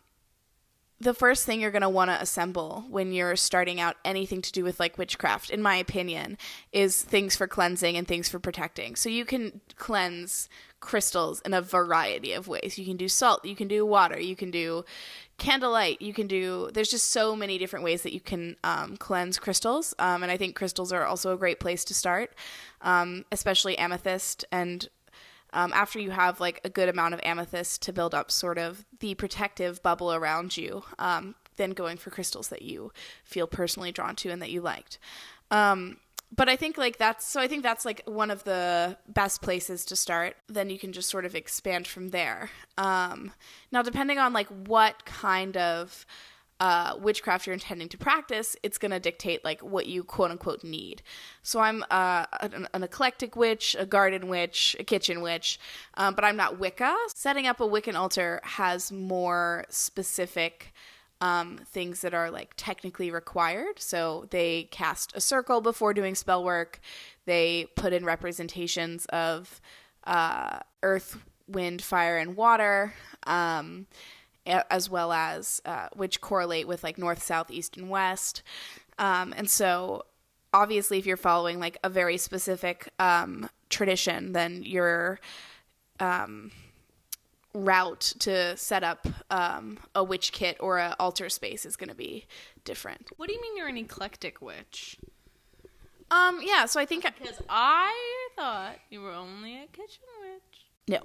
the 1.00 1.14
first 1.14 1.46
thing 1.46 1.60
you're 1.60 1.70
going 1.70 1.82
to 1.82 1.88
want 1.88 2.10
to 2.10 2.20
assemble 2.20 2.84
when 2.88 3.12
you're 3.12 3.36
starting 3.36 3.80
out 3.80 3.96
anything 4.04 4.40
to 4.42 4.52
do 4.52 4.62
with 4.62 4.78
like 4.78 4.98
witchcraft 4.98 5.50
in 5.50 5.60
my 5.60 5.76
opinion 5.76 6.38
is 6.72 7.02
things 7.02 7.34
for 7.34 7.48
cleansing 7.48 7.96
and 7.96 8.06
things 8.06 8.28
for 8.28 8.38
protecting 8.38 8.94
so 8.94 9.08
you 9.08 9.24
can 9.24 9.60
cleanse 9.76 10.48
crystals 10.80 11.40
in 11.40 11.54
a 11.54 11.60
variety 11.60 12.32
of 12.32 12.46
ways 12.46 12.78
you 12.78 12.84
can 12.84 12.96
do 12.96 13.08
salt 13.08 13.44
you 13.44 13.56
can 13.56 13.68
do 13.68 13.84
water 13.84 14.20
you 14.20 14.36
can 14.36 14.50
do 14.50 14.84
candlelight 15.36 16.00
you 16.00 16.14
can 16.14 16.26
do 16.26 16.70
there's 16.74 16.90
just 16.90 17.10
so 17.10 17.34
many 17.34 17.58
different 17.58 17.84
ways 17.84 18.02
that 18.02 18.12
you 18.12 18.20
can 18.20 18.56
um, 18.62 18.96
cleanse 18.96 19.38
crystals 19.38 19.92
um, 19.98 20.22
and 20.22 20.30
i 20.30 20.36
think 20.36 20.54
crystals 20.54 20.92
are 20.92 21.04
also 21.04 21.32
a 21.32 21.36
great 21.36 21.58
place 21.58 21.84
to 21.84 21.92
start 21.92 22.32
um, 22.82 23.24
especially 23.32 23.76
amethyst 23.76 24.44
and 24.52 24.88
um, 25.54 25.72
after 25.72 26.00
you 26.00 26.10
have 26.10 26.40
like 26.40 26.60
a 26.64 26.68
good 26.68 26.88
amount 26.88 27.14
of 27.14 27.20
amethyst 27.22 27.80
to 27.82 27.92
build 27.92 28.14
up 28.14 28.30
sort 28.30 28.58
of 28.58 28.84
the 28.98 29.14
protective 29.14 29.82
bubble 29.82 30.12
around 30.12 30.56
you, 30.56 30.82
um, 30.98 31.36
then 31.56 31.70
going 31.70 31.96
for 31.96 32.10
crystals 32.10 32.48
that 32.48 32.62
you 32.62 32.92
feel 33.22 33.46
personally 33.46 33.92
drawn 33.92 34.16
to 34.16 34.30
and 34.30 34.42
that 34.42 34.50
you 34.50 34.60
liked. 34.60 34.98
Um, 35.52 35.98
but 36.34 36.48
I 36.48 36.56
think 36.56 36.76
like 36.78 36.98
that's 36.98 37.26
so 37.26 37.40
I 37.40 37.48
think 37.48 37.62
that's 37.62 37.84
like 37.84 38.02
one 38.06 38.30
of 38.30 38.44
the 38.44 38.96
best 39.08 39.42
places 39.42 39.84
to 39.86 39.96
start. 39.96 40.36
Then 40.48 40.70
you 40.70 40.78
can 40.78 40.92
just 40.92 41.10
sort 41.10 41.24
of 41.24 41.34
expand 41.34 41.86
from 41.86 42.08
there. 42.08 42.50
Um, 42.78 43.32
now, 43.70 43.82
depending 43.82 44.18
on 44.18 44.32
like 44.32 44.48
what 44.48 45.04
kind 45.04 45.56
of 45.56 46.06
uh, 46.60 46.94
witchcraft 47.00 47.46
you're 47.46 47.54
intending 47.54 47.88
to 47.88 47.98
practice, 47.98 48.56
it's 48.62 48.78
going 48.78 48.90
to 48.92 49.00
dictate 49.00 49.44
like 49.44 49.60
what 49.60 49.86
you 49.86 50.02
quote 50.04 50.30
unquote 50.30 50.64
need. 50.64 51.02
So 51.42 51.60
I'm 51.60 51.84
uh, 51.90 52.26
an, 52.40 52.68
an, 52.72 52.82
eclectic 52.82 53.36
witch, 53.36 53.76
a 53.78 53.84
garden 53.84 54.28
witch, 54.28 54.76
a 54.78 54.84
kitchen 54.84 55.20
witch, 55.20 55.58
um, 55.94 56.14
but 56.14 56.24
I'm 56.24 56.36
not 56.36 56.58
Wicca. 56.58 56.96
Setting 57.14 57.46
up 57.46 57.60
a 57.60 57.64
Wiccan 57.64 57.94
altar 57.94 58.40
has 58.44 58.92
more 58.92 59.64
specific 59.68 60.72
um, 61.20 61.58
things 61.66 62.00
that 62.02 62.14
are 62.14 62.30
like 62.30 62.52
technically 62.56 63.10
required. 63.10 63.78
So 63.78 64.26
they 64.30 64.64
cast 64.70 65.16
a 65.16 65.20
circle 65.20 65.60
before 65.60 65.94
doing 65.94 66.14
spell 66.14 66.44
work. 66.44 66.80
They 67.24 67.66
put 67.76 67.92
in 67.92 68.04
representations 68.04 69.06
of 69.06 69.60
uh, 70.04 70.58
earth, 70.82 71.18
wind, 71.48 71.82
fire, 71.82 72.18
and 72.18 72.36
water, 72.36 72.94
um, 73.26 73.86
as 74.46 74.90
well 74.90 75.12
as 75.12 75.62
uh, 75.64 75.88
which 75.94 76.20
correlate 76.20 76.68
with 76.68 76.84
like 76.84 76.98
north, 76.98 77.22
south, 77.22 77.50
east, 77.50 77.76
and 77.76 77.88
west. 77.88 78.42
Um, 78.98 79.32
and 79.36 79.48
so 79.48 80.04
obviously, 80.52 80.98
if 80.98 81.06
you're 81.06 81.16
following 81.16 81.58
like 81.58 81.78
a 81.82 81.88
very 81.88 82.18
specific 82.18 82.88
um, 82.98 83.48
tradition, 83.70 84.32
then 84.32 84.62
you're 84.64 85.18
um, 86.00 86.50
route 87.54 88.14
to 88.18 88.56
set 88.56 88.82
up 88.82 89.06
um, 89.30 89.78
a 89.94 90.02
witch 90.02 90.32
kit 90.32 90.56
or 90.60 90.78
a 90.78 90.96
altar 90.98 91.28
space 91.28 91.64
is 91.64 91.76
going 91.76 91.88
to 91.88 91.94
be 91.94 92.26
different. 92.64 93.10
What 93.16 93.28
do 93.28 93.34
you 93.34 93.40
mean 93.40 93.56
you're 93.56 93.68
an 93.68 93.76
eclectic 93.76 94.42
witch? 94.42 94.98
Um, 96.10 96.40
yeah, 96.42 96.66
so 96.66 96.80
I 96.80 96.84
think 96.84 97.04
because 97.04 97.40
I, 97.48 97.88
I 97.88 98.28
thought 98.36 98.76
you 98.90 99.00
were 99.00 99.12
only 99.12 99.56
a 99.56 99.66
kitchen 99.66 100.02
witch. 100.20 100.66
No. 100.88 101.00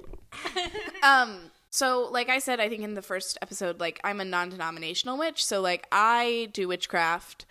um, 1.07 1.51
so 1.69 2.09
like 2.11 2.29
I 2.29 2.39
said, 2.39 2.59
I 2.59 2.67
think 2.67 2.83
in 2.83 2.95
the 2.95 3.01
first 3.01 3.37
episode, 3.41 3.79
like 3.79 3.99
I'm 4.03 4.19
a 4.19 4.25
non-denominational 4.25 5.17
witch, 5.17 5.45
so 5.45 5.61
like 5.61 5.87
I 5.91 6.49
do 6.53 6.67
witchcraft 6.67 7.45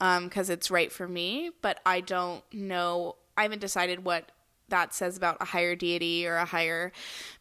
um 0.00 0.24
because 0.24 0.50
it's 0.50 0.70
right 0.70 0.92
for 0.92 1.08
me, 1.08 1.50
but 1.60 1.80
I 1.84 2.00
don't 2.00 2.44
know. 2.52 3.16
I 3.36 3.42
haven't 3.42 3.60
decided 3.60 4.04
what 4.04 4.30
that 4.68 4.94
says 4.94 5.16
about 5.16 5.36
a 5.40 5.44
higher 5.44 5.74
deity 5.74 6.26
or 6.26 6.36
a 6.36 6.44
higher 6.44 6.92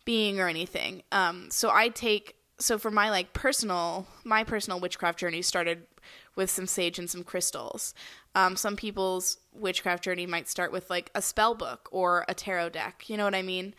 being 0.05 0.39
or 0.39 0.47
anything. 0.47 1.03
Um, 1.11 1.47
so 1.49 1.69
I 1.69 1.89
take 1.89 2.35
so 2.59 2.77
for 2.77 2.91
my 2.91 3.09
like 3.09 3.33
personal 3.33 4.05
my 4.23 4.43
personal 4.43 4.79
witchcraft 4.79 5.19
journey 5.19 5.41
started 5.41 5.87
with 6.35 6.49
some 6.49 6.67
sage 6.67 6.99
and 6.99 7.09
some 7.09 7.23
crystals. 7.23 7.93
Um, 8.35 8.55
some 8.55 8.75
people's 8.75 9.37
witchcraft 9.53 10.03
journey 10.03 10.25
might 10.25 10.47
start 10.47 10.71
with 10.71 10.89
like 10.89 11.11
a 11.13 11.21
spell 11.21 11.55
book 11.55 11.89
or 11.91 12.25
a 12.29 12.33
tarot 12.33 12.69
deck. 12.69 13.09
You 13.09 13.17
know 13.17 13.25
what 13.25 13.35
I 13.35 13.41
mean? 13.41 13.73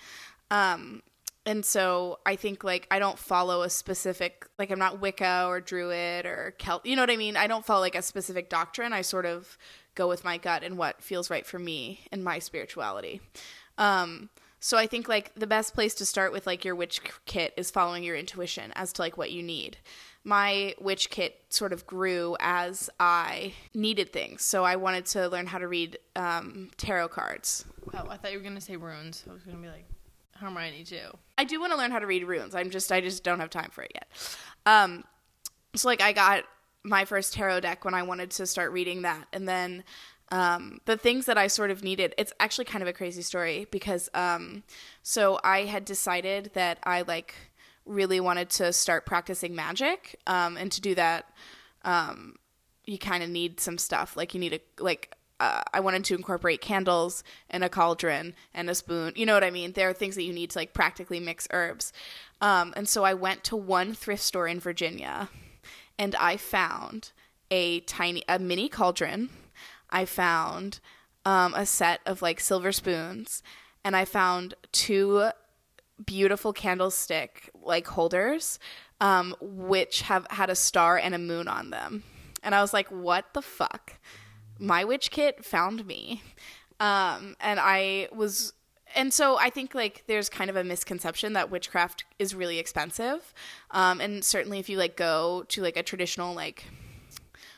Um, 0.51 1.03
and 1.45 1.65
so 1.65 2.21
I 2.25 2.37
think 2.37 2.63
like 2.63 2.87
I 2.91 2.99
don't 2.99 3.19
follow 3.19 3.63
a 3.63 3.71
specific 3.71 4.47
like 4.59 4.71
I'm 4.71 4.79
not 4.79 5.01
Wicca 5.01 5.47
or 5.47 5.61
Druid 5.61 6.27
or 6.27 6.55
Celt. 6.59 6.87
You 6.87 6.95
know 6.95 7.03
what 7.03 7.11
I 7.11 7.17
mean? 7.17 7.37
I 7.37 7.47
don't 7.47 7.65
follow 7.65 7.81
like 7.81 7.95
a 7.95 8.03
specific 8.03 8.49
doctrine. 8.49 8.93
I 8.93 9.01
sort 9.03 9.27
of 9.27 9.59
go 9.95 10.09
with 10.09 10.25
my 10.25 10.39
gut 10.39 10.63
and 10.63 10.79
what 10.79 11.03
feels 11.03 11.31
right 11.31 11.47
for 11.47 11.59
me 11.59 12.01
and 12.11 12.25
my 12.25 12.39
spirituality. 12.39 13.21
Um, 13.79 14.31
so 14.61 14.79
I 14.79 14.87
think 14.87 15.09
like 15.09 15.35
the 15.35 15.47
best 15.47 15.75
place 15.75 15.95
to 15.95 16.07
start 16.07 16.33
with 16.33 16.47
like 16.47 16.65
your 16.65 16.77
witch 16.77 17.01
kit 17.27 17.53
is 17.57 17.71
following 17.71 18.05
your 18.05 18.17
intuition 18.17 18.73
as 18.77 18.93
to 18.95 19.03
like 19.03 19.19
what 19.19 19.33
you 19.33 19.43
need. 19.43 19.77
My 20.25 20.77
witch 20.81 21.11
kit 21.11 21.41
sort 21.49 21.73
of 21.73 21.85
grew 21.85 22.37
as 22.39 22.89
I 23.01 23.55
needed 23.75 24.13
things. 24.13 24.45
So 24.45 24.63
I 24.63 24.77
wanted 24.77 25.07
to 25.07 25.29
learn 25.29 25.47
how 25.47 25.59
to 25.59 25.67
read 25.67 25.99
um, 26.15 26.71
tarot 26.77 27.09
cards. 27.09 27.65
Oh, 27.93 28.07
I 28.09 28.17
thought 28.17 28.31
you 28.31 28.39
were 28.39 28.45
gonna 28.45 28.61
say 28.61 28.77
runes. 28.77 29.25
I 29.29 29.33
was 29.33 29.43
gonna 29.43 29.59
be 29.59 29.67
like 29.67 29.85
Hermione 30.37 30.85
too. 30.85 31.09
I 31.37 31.43
do 31.43 31.59
want 31.61 31.73
to 31.73 31.79
learn 31.79 31.91
how 31.91 31.99
to 31.99 32.07
read 32.07 32.25
runes. 32.25 32.55
I'm 32.55 32.71
just 32.71 32.93
I 32.93 33.01
just 33.01 33.25
don't 33.25 33.41
have 33.41 33.51
time 33.51 33.71
for 33.73 33.83
it 33.83 33.91
yet. 33.95 34.07
Um, 34.65 35.03
so 35.75 35.89
like 35.89 36.01
I 36.01 36.13
got 36.13 36.45
my 36.85 37.05
first 37.05 37.35
tarot 37.35 37.61
deck 37.61 37.85
when 37.85 37.95
I 37.95 38.03
wanted 38.03 38.31
to 38.33 38.47
start 38.47 38.73
reading 38.73 39.03
that. 39.03 39.27
And 39.33 39.49
then 39.49 39.85
um, 40.31 40.81
the 40.87 40.97
things 40.97 41.27
that 41.27 41.39
I 41.39 41.47
sort 41.47 41.71
of 41.71 41.85
needed, 41.85 42.15
it's 42.19 42.33
actually 42.41 42.65
kind 42.65 42.83
of 42.83 42.89
a 42.89 42.93
crazy 42.93 43.23
story 43.23 43.67
because 43.71 44.09
um, 44.15 44.63
so 45.03 45.39
I 45.45 45.61
had 45.65 45.85
decided 45.85 46.53
that 46.55 46.79
I 46.85 47.03
like 47.03 47.35
really 47.85 48.21
wanted 48.21 48.49
to 48.51 48.73
start 48.73 49.07
practicing 49.07 49.55
magic. 49.55 50.19
Um, 50.27 50.57
and 50.57 50.73
to 50.73 50.81
do 50.81 50.95
that, 50.95 51.29
um, 51.85 52.37
you 52.85 52.99
kind 52.99 53.23
of 53.23 53.31
need 53.31 53.61
some 53.61 53.79
stuff. 53.79 54.17
Like 54.17 54.35
you 54.35 54.41
need 54.41 54.55
a, 54.55 54.83
like, 54.83 55.15
uh, 55.39 55.63
I 55.73 55.81
wanted 55.81 56.05
to 56.05 56.15
incorporate 56.15 56.61
candles 56.61 57.25
and 57.51 57.65
a 57.65 57.69
cauldron 57.69 58.35
and 58.55 58.71
a 58.71 58.75
spoon. 58.75 59.13
You 59.17 59.27
know 59.27 59.35
what 59.35 59.45
I 59.45 59.51
mean? 59.51 59.73
There 59.73 59.89
are 59.89 59.93
things 59.93 60.15
that 60.15 60.23
you 60.23 60.33
need 60.33 60.51
to 60.51 60.59
like 60.59 60.73
practically 60.73 61.21
mix 61.21 61.49
herbs. 61.51 61.93
Um, 62.41 62.73
and 62.77 62.89
so 62.89 63.05
I 63.05 63.15
went 63.15 63.45
to 63.45 63.57
one 63.57 63.93
thrift 63.93 64.23
store 64.23 64.47
in 64.47 64.61
Virginia 64.61 65.29
and 65.99 66.15
I 66.17 66.37
found 66.37 67.13
a 67.51 67.81
tiny, 67.81 68.23
a 68.29 68.39
mini 68.39 68.69
cauldron. 68.69 69.31
I 69.91 70.05
found 70.05 70.81
um, 71.25 71.55
a 71.55 71.67
set 71.67 72.01
of 72.07 72.23
like 72.23 72.41
silver 72.41 72.73
spoons, 72.73 73.43
and 73.85 73.95
I 73.95 74.05
found 74.05 74.55
two 74.73 75.31
beautiful 76.05 76.53
candlestick 76.53 77.51
like 77.55 77.87
holders, 77.87 78.59
um, 79.01 79.35
which 79.41 80.03
have 80.03 80.27
had 80.31 80.51
a 80.51 80.57
star 80.57 80.97
and 80.99 81.15
a 81.15 81.19
moon 81.19 81.49
on 81.49 81.71
them. 81.71 82.03
And 82.43 82.55
I 82.55 82.61
was 82.61 82.73
like, 82.73 82.89
what 82.89 83.35
the 83.35 83.43
fuck? 83.43 83.95
My 84.59 84.85
witch 84.85 85.11
kit 85.11 85.45
found 85.45 85.87
me. 85.87 86.23
Um, 86.81 87.37
and 87.41 87.61
I 87.61 88.09
was 88.13 88.55
and 88.95 89.13
so 89.13 89.39
I 89.39 89.51
think 89.51 89.75
like 89.75 90.05
there's 90.07 90.29
kind 90.29 90.51
of 90.51 90.57
a 90.57 90.65
misconception 90.65 91.33
that 91.35 91.51
witchcraft 91.51 92.05
is 92.19 92.35
really 92.35 92.59
expensive, 92.59 93.33
um, 93.71 94.01
and 94.01 94.25
certainly 94.25 94.59
if 94.59 94.69
you 94.69 94.79
like 94.79 94.97
go 94.97 95.45
to 95.49 95.63
like 95.63 95.77
a 95.77 95.83
traditional 95.83 96.35
like 96.35 96.65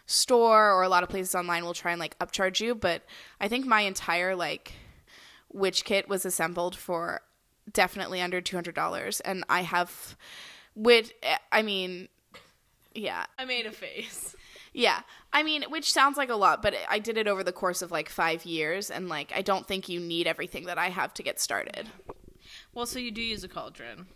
store 0.07 0.73
or 0.73 0.83
a 0.83 0.88
lot 0.88 1.03
of 1.03 1.09
places 1.09 1.35
online 1.35 1.64
will 1.64 1.75
try 1.75 1.93
and 1.93 2.00
like 2.00 2.19
upcharge 2.19 2.61
you, 2.61 2.75
but 2.75 3.03
I 3.41 3.49
think 3.49 3.67
my 3.67 3.81
entire 3.83 4.35
like 4.37 4.75
witch 5.53 5.85
kit 5.85 6.09
was 6.09 6.25
assembled 6.26 6.76
for 6.76 7.23
definitely 7.73 8.21
under 8.21 8.41
two 8.41 8.57
hundred 8.57 8.75
dollars, 8.75 9.21
and 9.21 9.45
I 9.49 9.62
have, 9.62 10.17
with 10.75 11.12
I 11.50 11.62
mean, 11.62 12.09
yeah, 12.95 13.25
I 13.38 13.45
made 13.45 13.67
a 13.67 13.73
face. 13.73 14.37
Yeah. 14.73 15.03
I 15.35 15.43
mean, 15.43 15.64
which 15.64 15.93
sounds 15.93 16.17
like 16.17 16.31
a 16.31 16.37
lot, 16.37 16.62
but 16.62 16.75
I 16.88 17.00
did 17.00 17.19
it 17.19 17.26
over 17.26 17.43
the 17.43 17.53
course 17.53 17.83
of 17.83 17.91
like 17.91 18.09
five 18.09 18.47
years, 18.47 18.91
and 18.91 19.09
like, 19.09 19.33
I 19.35 19.43
don't 19.43 19.67
think 19.67 19.88
you 19.88 19.99
need 19.99 20.29
everything 20.29 20.67
that 20.67 20.79
I 20.79 20.88
have 20.88 21.12
to 21.14 21.23
get 21.25 21.41
started. 21.41 21.88
Well, 22.73 22.87
so 22.87 23.00
you 23.00 23.11
do 23.11 23.21
use 23.21 23.43
a 23.43 23.49
cauldron. 23.49 24.07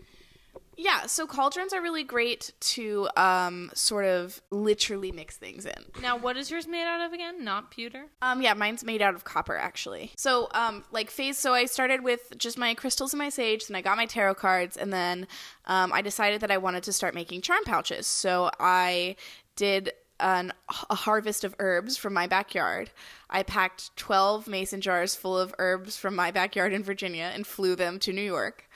Yeah, 0.80 1.06
so 1.06 1.26
cauldrons 1.26 1.72
are 1.72 1.82
really 1.82 2.04
great 2.04 2.52
to 2.60 3.08
um, 3.16 3.72
sort 3.74 4.04
of 4.04 4.40
literally 4.52 5.10
mix 5.10 5.36
things 5.36 5.66
in. 5.66 5.84
Now, 6.00 6.16
what 6.16 6.36
is 6.36 6.52
yours 6.52 6.68
made 6.68 6.84
out 6.84 7.04
of 7.04 7.12
again? 7.12 7.42
Not 7.42 7.72
pewter? 7.72 8.04
Um, 8.22 8.40
yeah, 8.40 8.54
mine's 8.54 8.84
made 8.84 9.02
out 9.02 9.16
of 9.16 9.24
copper 9.24 9.56
actually. 9.56 10.12
So, 10.16 10.48
um, 10.54 10.84
like 10.92 11.10
phase. 11.10 11.36
So 11.36 11.52
I 11.52 11.64
started 11.64 12.04
with 12.04 12.32
just 12.38 12.56
my 12.58 12.74
crystals 12.74 13.12
and 13.12 13.18
my 13.18 13.28
sage, 13.28 13.64
and 13.66 13.76
I 13.76 13.80
got 13.80 13.96
my 13.96 14.06
tarot 14.06 14.36
cards, 14.36 14.76
and 14.76 14.92
then 14.92 15.26
um, 15.64 15.92
I 15.92 16.00
decided 16.00 16.42
that 16.42 16.52
I 16.52 16.58
wanted 16.58 16.84
to 16.84 16.92
start 16.92 17.12
making 17.12 17.40
charm 17.40 17.64
pouches. 17.64 18.06
So 18.06 18.48
I 18.60 19.16
did 19.56 19.90
an, 20.20 20.52
a 20.90 20.94
harvest 20.94 21.44
of 21.44 21.54
herbs 21.58 21.96
from 21.96 22.14
my 22.14 22.26
backyard. 22.26 22.90
I 23.30 23.42
packed 23.42 23.96
12 23.96 24.48
mason 24.48 24.80
jars 24.80 25.14
full 25.14 25.38
of 25.38 25.54
herbs 25.58 25.96
from 25.96 26.14
my 26.14 26.30
backyard 26.30 26.72
in 26.72 26.82
Virginia 26.82 27.30
and 27.34 27.46
flew 27.46 27.74
them 27.76 27.98
to 28.00 28.12
New 28.12 28.22
York. 28.22 28.68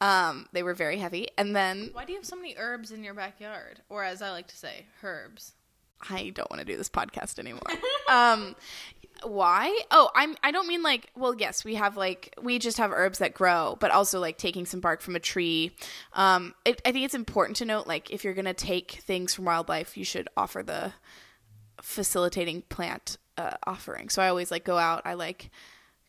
Um, 0.00 0.48
they 0.52 0.62
were 0.62 0.74
very 0.74 0.98
heavy. 0.98 1.28
And 1.38 1.54
then. 1.54 1.90
Why 1.92 2.04
do 2.04 2.12
you 2.12 2.18
have 2.18 2.26
so 2.26 2.36
many 2.36 2.56
herbs 2.58 2.90
in 2.90 3.04
your 3.04 3.14
backyard? 3.14 3.80
Or, 3.88 4.02
as 4.02 4.20
I 4.20 4.30
like 4.30 4.48
to 4.48 4.56
say, 4.56 4.86
herbs. 5.02 5.52
I 6.10 6.30
don't 6.30 6.50
want 6.50 6.60
to 6.60 6.66
do 6.66 6.76
this 6.76 6.88
podcast 6.88 7.38
anymore. 7.38 7.62
um, 8.10 8.56
why? 9.24 9.76
Oh, 9.90 10.10
I'm 10.14 10.36
I 10.42 10.50
don't 10.50 10.66
mean 10.66 10.82
like 10.82 11.10
well, 11.16 11.34
yes, 11.34 11.64
we 11.64 11.74
have 11.76 11.96
like 11.96 12.34
we 12.40 12.58
just 12.58 12.78
have 12.78 12.92
herbs 12.92 13.18
that 13.18 13.34
grow, 13.34 13.76
but 13.80 13.90
also 13.90 14.20
like 14.20 14.38
taking 14.38 14.66
some 14.66 14.80
bark 14.80 15.00
from 15.00 15.16
a 15.16 15.20
tree. 15.20 15.72
Um 16.12 16.54
it, 16.64 16.80
I 16.84 16.92
think 16.92 17.04
it's 17.04 17.14
important 17.14 17.56
to 17.58 17.64
note 17.64 17.86
like 17.86 18.10
if 18.10 18.24
you're 18.24 18.34
going 18.34 18.44
to 18.46 18.54
take 18.54 18.92
things 18.92 19.34
from 19.34 19.44
wildlife, 19.44 19.96
you 19.96 20.04
should 20.04 20.28
offer 20.36 20.62
the 20.62 20.92
facilitating 21.80 22.62
plant 22.62 23.18
uh, 23.36 23.52
offering. 23.66 24.08
So 24.08 24.22
I 24.22 24.28
always 24.28 24.50
like 24.50 24.64
go 24.64 24.78
out, 24.78 25.02
I 25.04 25.14
like 25.14 25.50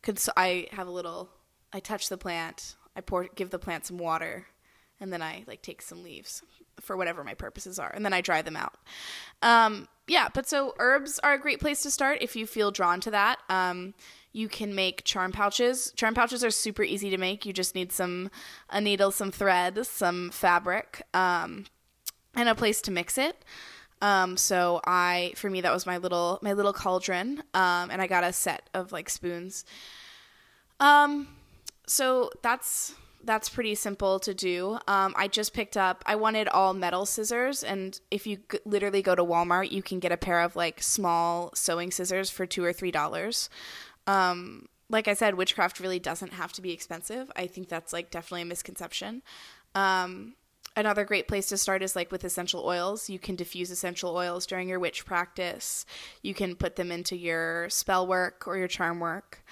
cons- 0.02 0.28
I 0.36 0.68
have 0.72 0.86
a 0.86 0.92
little 0.92 1.30
I 1.72 1.80
touch 1.80 2.08
the 2.08 2.18
plant, 2.18 2.76
I 2.94 3.00
pour 3.00 3.24
give 3.34 3.50
the 3.50 3.58
plant 3.58 3.86
some 3.86 3.98
water, 3.98 4.46
and 5.00 5.12
then 5.12 5.22
I 5.22 5.44
like 5.46 5.62
take 5.62 5.82
some 5.82 6.02
leaves 6.02 6.42
for 6.80 6.96
whatever 6.96 7.22
my 7.22 7.34
purposes 7.34 7.78
are, 7.78 7.90
and 7.94 8.04
then 8.04 8.12
I 8.12 8.20
dry 8.20 8.42
them 8.42 8.56
out. 8.56 8.74
Um 9.42 9.88
yeah, 10.06 10.28
but 10.32 10.46
so 10.46 10.74
herbs 10.78 11.18
are 11.20 11.32
a 11.32 11.38
great 11.38 11.60
place 11.60 11.82
to 11.82 11.90
start 11.90 12.18
if 12.20 12.36
you 12.36 12.46
feel 12.46 12.70
drawn 12.70 13.00
to 13.00 13.10
that. 13.10 13.38
Um, 13.48 13.94
you 14.32 14.48
can 14.48 14.74
make 14.74 15.04
charm 15.04 15.32
pouches. 15.32 15.92
Charm 15.96 16.12
pouches 16.14 16.44
are 16.44 16.50
super 16.50 16.82
easy 16.82 17.08
to 17.10 17.16
make. 17.16 17.46
You 17.46 17.52
just 17.52 17.74
need 17.74 17.92
some 17.92 18.30
a 18.68 18.80
needle, 18.80 19.10
some 19.10 19.30
thread, 19.30 19.86
some 19.86 20.30
fabric, 20.30 21.02
um, 21.14 21.66
and 22.34 22.48
a 22.48 22.54
place 22.54 22.80
to 22.82 22.90
mix 22.90 23.16
it. 23.16 23.44
Um, 24.02 24.36
so 24.36 24.80
I, 24.84 25.32
for 25.36 25.48
me, 25.48 25.60
that 25.62 25.72
was 25.72 25.86
my 25.86 25.96
little 25.96 26.38
my 26.42 26.52
little 26.52 26.72
cauldron, 26.72 27.42
um, 27.54 27.90
and 27.90 28.02
I 28.02 28.06
got 28.06 28.24
a 28.24 28.32
set 28.32 28.68
of 28.74 28.92
like 28.92 29.08
spoons. 29.08 29.64
Um, 30.80 31.28
so 31.86 32.30
that's 32.42 32.94
that's 33.24 33.48
pretty 33.48 33.74
simple 33.74 34.18
to 34.20 34.34
do. 34.34 34.78
Um, 34.86 35.14
I 35.16 35.28
just 35.28 35.52
picked 35.54 35.76
up. 35.76 36.02
I 36.06 36.16
wanted 36.16 36.48
all 36.48 36.74
metal 36.74 37.06
scissors, 37.06 37.64
and 37.64 37.98
if 38.10 38.26
you 38.26 38.38
g- 38.50 38.58
literally 38.64 39.02
go 39.02 39.14
to 39.14 39.24
Walmart, 39.24 39.70
you 39.70 39.82
can 39.82 39.98
get 39.98 40.12
a 40.12 40.16
pair 40.16 40.40
of 40.40 40.56
like 40.56 40.82
small 40.82 41.50
sewing 41.54 41.90
scissors 41.90 42.30
for 42.30 42.46
two 42.46 42.64
or 42.64 42.72
three 42.72 42.90
dollars. 42.90 43.48
Um, 44.06 44.68
like 44.90 45.08
I 45.08 45.14
said, 45.14 45.34
witchcraft 45.34 45.80
really 45.80 45.98
doesn't 45.98 46.34
have 46.34 46.52
to 46.54 46.62
be 46.62 46.72
expensive. 46.72 47.30
I 47.36 47.46
think 47.46 47.68
that's 47.68 47.92
like 47.92 48.10
definitely 48.10 48.42
a 48.42 48.46
misconception. 48.46 49.22
Um, 49.74 50.34
another 50.76 51.04
great 51.04 51.26
place 51.26 51.48
to 51.48 51.56
start 51.56 51.82
is 51.82 51.96
like 51.96 52.12
with 52.12 52.24
essential 52.24 52.64
oils. 52.64 53.08
You 53.08 53.18
can 53.18 53.34
diffuse 53.36 53.70
essential 53.70 54.14
oils 54.16 54.46
during 54.46 54.68
your 54.68 54.78
witch 54.78 55.04
practice. 55.06 55.86
You 56.22 56.34
can 56.34 56.54
put 56.54 56.76
them 56.76 56.92
into 56.92 57.16
your 57.16 57.68
spell 57.70 58.06
work 58.06 58.46
or 58.46 58.56
your 58.56 58.68
charm 58.68 59.00
work. 59.00 59.42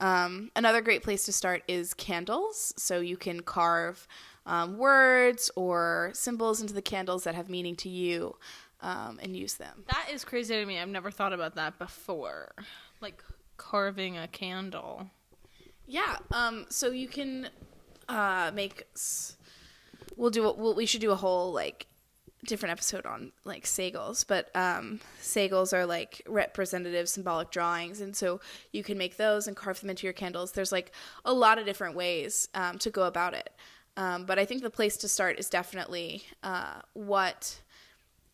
Um, 0.00 0.50
another 0.56 0.80
great 0.80 1.02
place 1.02 1.24
to 1.24 1.32
start 1.32 1.62
is 1.68 1.94
candles. 1.94 2.74
So 2.76 3.00
you 3.00 3.16
can 3.16 3.40
carve 3.40 4.06
um, 4.44 4.76
words 4.78 5.50
or 5.56 6.10
symbols 6.14 6.60
into 6.60 6.74
the 6.74 6.82
candles 6.82 7.24
that 7.24 7.34
have 7.34 7.48
meaning 7.48 7.76
to 7.76 7.88
you 7.88 8.36
um, 8.82 9.18
and 9.22 9.34
use 9.36 9.54
them. 9.54 9.84
That 9.88 10.08
is 10.12 10.24
crazy 10.24 10.54
to 10.54 10.66
me. 10.66 10.78
I've 10.78 10.88
never 10.88 11.10
thought 11.10 11.32
about 11.32 11.54
that 11.56 11.78
before. 11.78 12.52
Like 13.00 13.22
carving 13.56 14.18
a 14.18 14.28
candle. 14.28 15.10
Yeah. 15.86 16.16
Um. 16.32 16.66
So 16.68 16.90
you 16.90 17.08
can 17.08 17.48
uh, 18.08 18.50
make. 18.54 18.86
s- 18.94 19.36
We'll 20.16 20.30
do. 20.30 20.46
A, 20.46 20.52
we'll, 20.52 20.74
we 20.74 20.86
should 20.86 21.02
do 21.02 21.10
a 21.10 21.16
whole 21.16 21.52
like 21.52 21.86
different 22.44 22.72
episode 22.72 23.06
on 23.06 23.32
like 23.44 23.64
sigils, 23.64 24.24
but 24.26 24.54
um, 24.54 25.00
sigils 25.20 25.72
are 25.72 25.86
like 25.86 26.22
representative 26.26 27.08
symbolic 27.08 27.50
drawings, 27.50 28.00
and 28.00 28.14
so 28.14 28.40
you 28.72 28.82
can 28.82 28.98
make 28.98 29.16
those 29.16 29.46
and 29.46 29.56
carve 29.56 29.80
them 29.80 29.90
into 29.90 30.06
your 30.06 30.12
candles. 30.12 30.52
There's 30.52 30.72
like 30.72 30.92
a 31.24 31.32
lot 31.32 31.58
of 31.58 31.66
different 31.66 31.96
ways 31.96 32.48
um, 32.54 32.78
to 32.78 32.90
go 32.90 33.04
about 33.04 33.34
it, 33.34 33.50
um, 33.96 34.26
but 34.26 34.38
I 34.38 34.44
think 34.44 34.62
the 34.62 34.70
place 34.70 34.96
to 34.98 35.08
start 35.08 35.38
is 35.38 35.48
definitely 35.48 36.24
uh, 36.42 36.80
what 36.92 37.60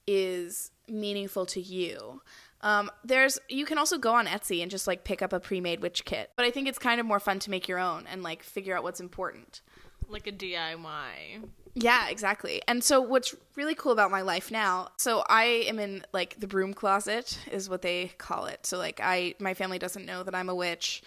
is 0.07 0.71
meaningful 0.89 1.47
to 1.47 1.61
you. 1.61 2.21
Um, 2.61 2.91
there's 3.05 3.39
you 3.49 3.65
can 3.65 3.79
also 3.79 3.99
go 3.99 4.15
on 4.15 4.27
Etsy 4.27 4.63
and 4.63 4.71
just 4.71 4.87
like 4.87 5.05
pick 5.05 5.21
up 5.21 5.33
a 5.33 5.41
pre-made 5.41 5.81
witch 5.81 6.05
kit, 6.05 6.31
but 6.37 6.47
I 6.47 6.51
think 6.51 6.69
it's 6.69 6.79
kind 6.79 7.01
of 7.01 7.07
more 7.07 7.21
fun 7.21 7.39
to 7.41 7.51
make 7.51 7.67
your 7.67 7.79
own 7.79 8.05
and 8.11 8.23
like 8.23 8.43
figure 8.43 8.77
out 8.77 8.83
what's 8.83 9.01
important. 9.01 9.63
Like 10.13 10.27
a 10.27 10.33
DIY. 10.33 11.49
Yeah, 11.75 12.09
exactly. 12.11 12.61
And 12.69 12.85
so 12.85 13.01
what's 13.01 13.35
really 13.57 13.75
cool 13.75 13.93
about 13.93 14.11
my 14.11 14.21
life 14.21 14.51
now, 14.51 14.91
so 14.99 15.25
I 15.27 15.45
am 15.67 15.79
in 15.79 16.05
like 16.13 16.39
the 16.39 16.47
broom 16.47 16.75
closet 16.75 17.39
is 17.51 17.71
what 17.71 17.81
they 17.81 18.13
call 18.19 18.45
it. 18.45 18.67
So 18.67 18.77
like 18.77 19.01
I 19.03 19.35
my 19.39 19.55
family 19.55 19.79
doesn't 19.79 20.05
know 20.05 20.23
that 20.23 20.35
I'm 20.35 20.51
a 20.51 20.55
witch. 20.55 21.03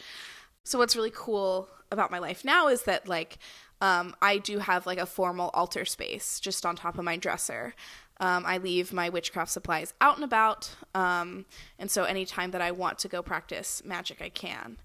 So 0.64 0.80
what's 0.80 0.96
really 0.96 1.12
cool 1.14 1.70
about 1.92 2.10
my 2.10 2.18
life 2.18 2.44
now 2.44 2.68
is 2.68 2.82
that 2.84 3.08
like 3.08 3.38
um, 3.80 4.16
I 4.22 4.38
do 4.38 4.58
have 4.60 4.88
like 4.88 4.98
a 4.98 5.06
formal 5.06 5.52
altar 5.54 5.86
space 5.86 6.40
just 6.40 6.66
on 6.66 6.76
top 6.76 6.98
of 6.98 7.04
my 7.04 7.18
dresser. 7.18 7.76
Um, 8.20 8.44
I 8.46 8.58
leave 8.58 8.94
my 8.94 9.10
witchcraft 9.10 9.52
supplies 9.52 9.94
out 10.00 10.16
and 10.16 10.24
about, 10.24 10.74
um, 10.96 11.46
and 11.78 11.92
so 11.92 12.06
anytime 12.06 12.52
that 12.52 12.62
I 12.62 12.72
want 12.72 12.98
to 13.00 13.10
go 13.10 13.22
practice 13.22 13.84
magic, 13.84 14.22
I 14.22 14.30
can. 14.30 14.78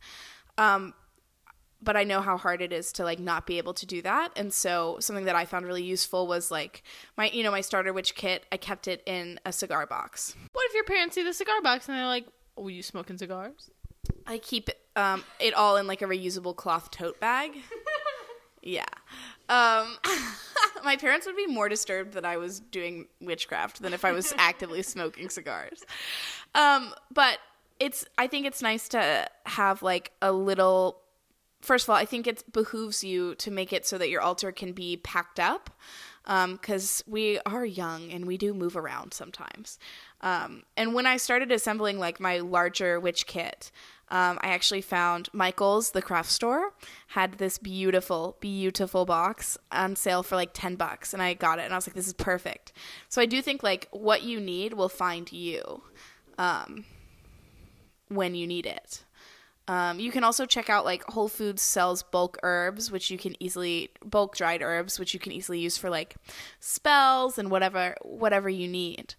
Um, 0.59 0.95
but 1.83 1.97
I 1.97 2.05
know 2.05 2.21
how 2.21 2.37
hard 2.37 2.63
it 2.63 2.73
is 2.73 2.93
to 2.93 3.05
like 3.05 3.19
not 3.19 3.47
be 3.47 3.59
able 3.59 3.75
to 3.75 3.87
do 3.87 4.03
that. 4.03 4.33
And 4.37 4.53
so 4.53 4.99
something 5.01 5.25
that 5.25 5.37
I 5.37 5.45
found 5.45 5.67
really 5.67 5.83
useful 5.83 6.27
was 6.27 6.51
like 6.51 6.83
my 7.17 7.31
you 7.31 7.43
know 7.43 7.51
my 7.51 7.61
starter 7.61 7.93
witch 7.93 8.15
kit. 8.15 8.45
I 8.53 8.57
kept 8.57 8.89
it 8.89 9.03
in 9.07 9.41
a 9.45 9.53
cigar 9.53 9.87
box. 9.87 10.35
What 10.53 10.67
if 10.67 10.75
your 10.75 10.85
parents 10.85 11.15
see 11.15 11.23
the 11.23 11.33
cigar 11.33 11.61
box 11.63 11.89
and 11.89 11.97
they're 11.97 12.07
like, 12.07 12.27
"Oh, 12.57 12.69
you 12.69 12.83
smoking 12.83 13.19
cigars?" 13.19 13.71
I 14.27 14.39
keep 14.39 14.69
it, 14.69 14.81
um, 14.97 15.25
it 15.39 15.55
all 15.55 15.77
in 15.77 15.87
like 15.87 16.03
a 16.03 16.07
reusable 16.07 16.55
cloth 16.55 16.91
tote 16.91 17.19
bag. 17.21 17.53
yeah. 18.63 18.85
Um, 19.49 19.99
my 20.85 20.97
parents 20.97 21.27
would 21.27 21.37
be 21.37 21.47
more 21.47 21.69
disturbed 21.69 22.15
that 22.15 22.25
I 22.25 22.37
was 22.37 22.61
doing 22.61 23.07
witchcraft 23.21 23.83
than 23.83 23.93
if 23.93 24.05
I 24.05 24.13
was 24.13 24.33
actively 24.39 24.83
smoking 24.83 25.29
cigars. 25.29 25.83
Um, 26.55 26.95
but 27.13 27.39
it's 27.79 28.05
I 28.19 28.27
think 28.27 28.47
it's 28.47 28.63
nice 28.63 28.89
to 28.91 29.27
have 29.47 29.83
like 29.83 30.13
a 30.23 30.33
little 30.33 31.01
first 31.61 31.85
of 31.85 31.91
all, 31.91 31.97
I 31.97 32.05
think 32.05 32.27
it 32.27 32.51
behooves 32.53 33.05
you 33.05 33.35
to 33.37 33.51
make 33.51 33.73
it 33.73 33.87
so 33.87 33.99
that 33.99 34.11
your 34.11 34.21
altar 34.21 34.53
can 34.53 34.73
be 34.73 34.97
packed 34.97 35.41
up 35.41 35.71
because 36.25 37.03
we 37.07 37.41
are 37.47 37.65
young 37.65 38.11
and 38.13 38.27
we 38.27 38.37
do 38.37 38.55
move 38.55 38.77
around 38.77 39.15
sometimes. 39.15 39.79
Um, 40.21 40.63
and 40.77 40.95
when 40.95 41.07
I 41.07 41.17
started 41.17 41.51
assembling 41.51 41.99
like 41.99 42.21
my 42.21 42.39
larger 42.39 43.01
witch 43.01 43.27
kit, 43.27 43.71
um, 44.11 44.39
I 44.43 44.49
actually 44.49 44.81
found 44.81 45.29
Michael's, 45.33 45.93
the 45.93 46.03
craft 46.03 46.31
store, 46.31 46.75
had 47.09 47.35
this 47.35 47.59
beautiful, 47.59 48.37
beautiful 48.41 49.05
box 49.05 49.57
on 49.71 49.95
sale 49.95 50.23
for 50.23 50.35
like 50.35 50.51
10 50.53 50.75
bucks. 50.75 51.15
And 51.15 51.23
I 51.23 51.35
got 51.35 51.59
it 51.59 51.63
and 51.63 51.73
I 51.73 51.77
was 51.77 51.87
like, 51.87 51.95
this 51.95 52.09
is 52.09 52.13
perfect. 52.13 52.73
So 53.09 53.23
I 53.23 53.27
do 53.27 53.41
think 53.41 53.63
like 53.63 53.89
what 53.93 54.23
you 54.23 54.41
need 54.41 54.75
will 54.75 54.89
find 54.89 55.31
you 55.33 55.83
um, 56.39 56.85
when 58.09 58.35
you 58.35 58.47
need 58.47 58.67
it. 58.67 59.05
Um, 59.71 60.01
you 60.01 60.11
can 60.11 60.25
also 60.25 60.47
check 60.47 60.69
out 60.69 60.85
like 60.85 61.05
Whole 61.05 61.29
Foods 61.29 61.63
sells 61.63 62.03
bulk 62.03 62.39
herbs, 62.43 62.91
which 62.91 63.09
you 63.09 63.17
can 63.17 63.41
easily 63.41 63.91
bulk 64.05 64.35
dried 64.35 64.63
herbs, 64.63 64.99
which 64.99 65.15
you 65.15 65.21
can 65.21 65.31
easily 65.31 65.61
use 65.61 65.79
for 65.79 65.89
like 65.89 66.17
spells 66.59 67.39
and 67.39 67.53
whatever 67.53 67.95
whatever 68.03 68.49
you 68.49 68.67
need. 68.67 69.15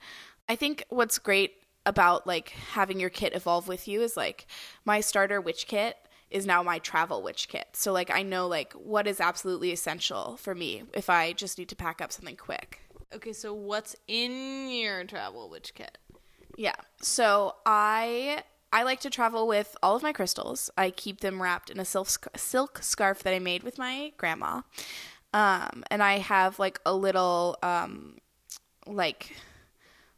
I 0.50 0.58
think 0.58 0.84
what's 0.90 1.20
great 1.20 1.54
about 1.86 2.28
like 2.28 2.50
having 2.74 3.00
your 3.00 3.10
kit 3.10 3.34
evolve 3.34 3.70
with 3.70 3.88
you 3.88 4.02
is 4.02 4.18
like 4.18 4.46
my 4.84 5.00
starter 5.00 5.40
witch 5.40 5.68
kit 5.68 5.96
is 6.30 6.46
now 6.46 6.62
my 6.62 6.80
travel 6.80 7.24
witch 7.24 7.48
kit. 7.48 7.68
So 7.72 7.94
like 7.94 8.12
I 8.12 8.22
know 8.22 8.46
like 8.50 8.74
what 8.74 9.08
is 9.08 9.22
absolutely 9.22 9.72
essential 9.72 10.36
for 10.36 10.54
me 10.54 10.84
if 10.94 11.10
I 11.10 11.32
just 11.32 11.58
need 11.58 11.70
to 11.70 11.78
pack 11.78 12.02
up 12.02 12.12
something 12.12 12.36
quick. 12.36 12.82
Okay, 13.16 13.32
so 13.32 13.54
what's 13.54 13.96
in 14.10 14.70
your 14.70 15.06
travel 15.06 15.50
witch 15.50 15.74
kit? 15.76 15.98
Yeah. 16.58 16.76
So 17.02 17.56
I 17.66 18.44
I 18.74 18.84
like 18.84 19.00
to 19.02 19.10
travel 19.10 19.48
with 19.48 19.76
all 19.84 19.96
of 19.96 20.04
my 20.04 20.14
crystals. 20.14 20.70
I 20.78 20.92
keep 20.92 21.20
them 21.20 21.42
wrapped 21.42 21.70
in 21.70 21.80
a 21.80 21.86
silk 21.86 22.10
silk 22.36 22.80
scarf 22.82 23.24
that 23.24 23.34
I 23.34 23.40
made 23.40 23.64
with 23.64 23.78
my 23.78 24.14
grandma. 24.18 24.62
Um, 25.34 25.84
and 25.90 26.02
I 26.04 26.20
have 26.20 26.60
like 26.60 26.80
a 26.86 26.94
little 26.94 27.58
um, 27.64 28.18
like 28.86 29.36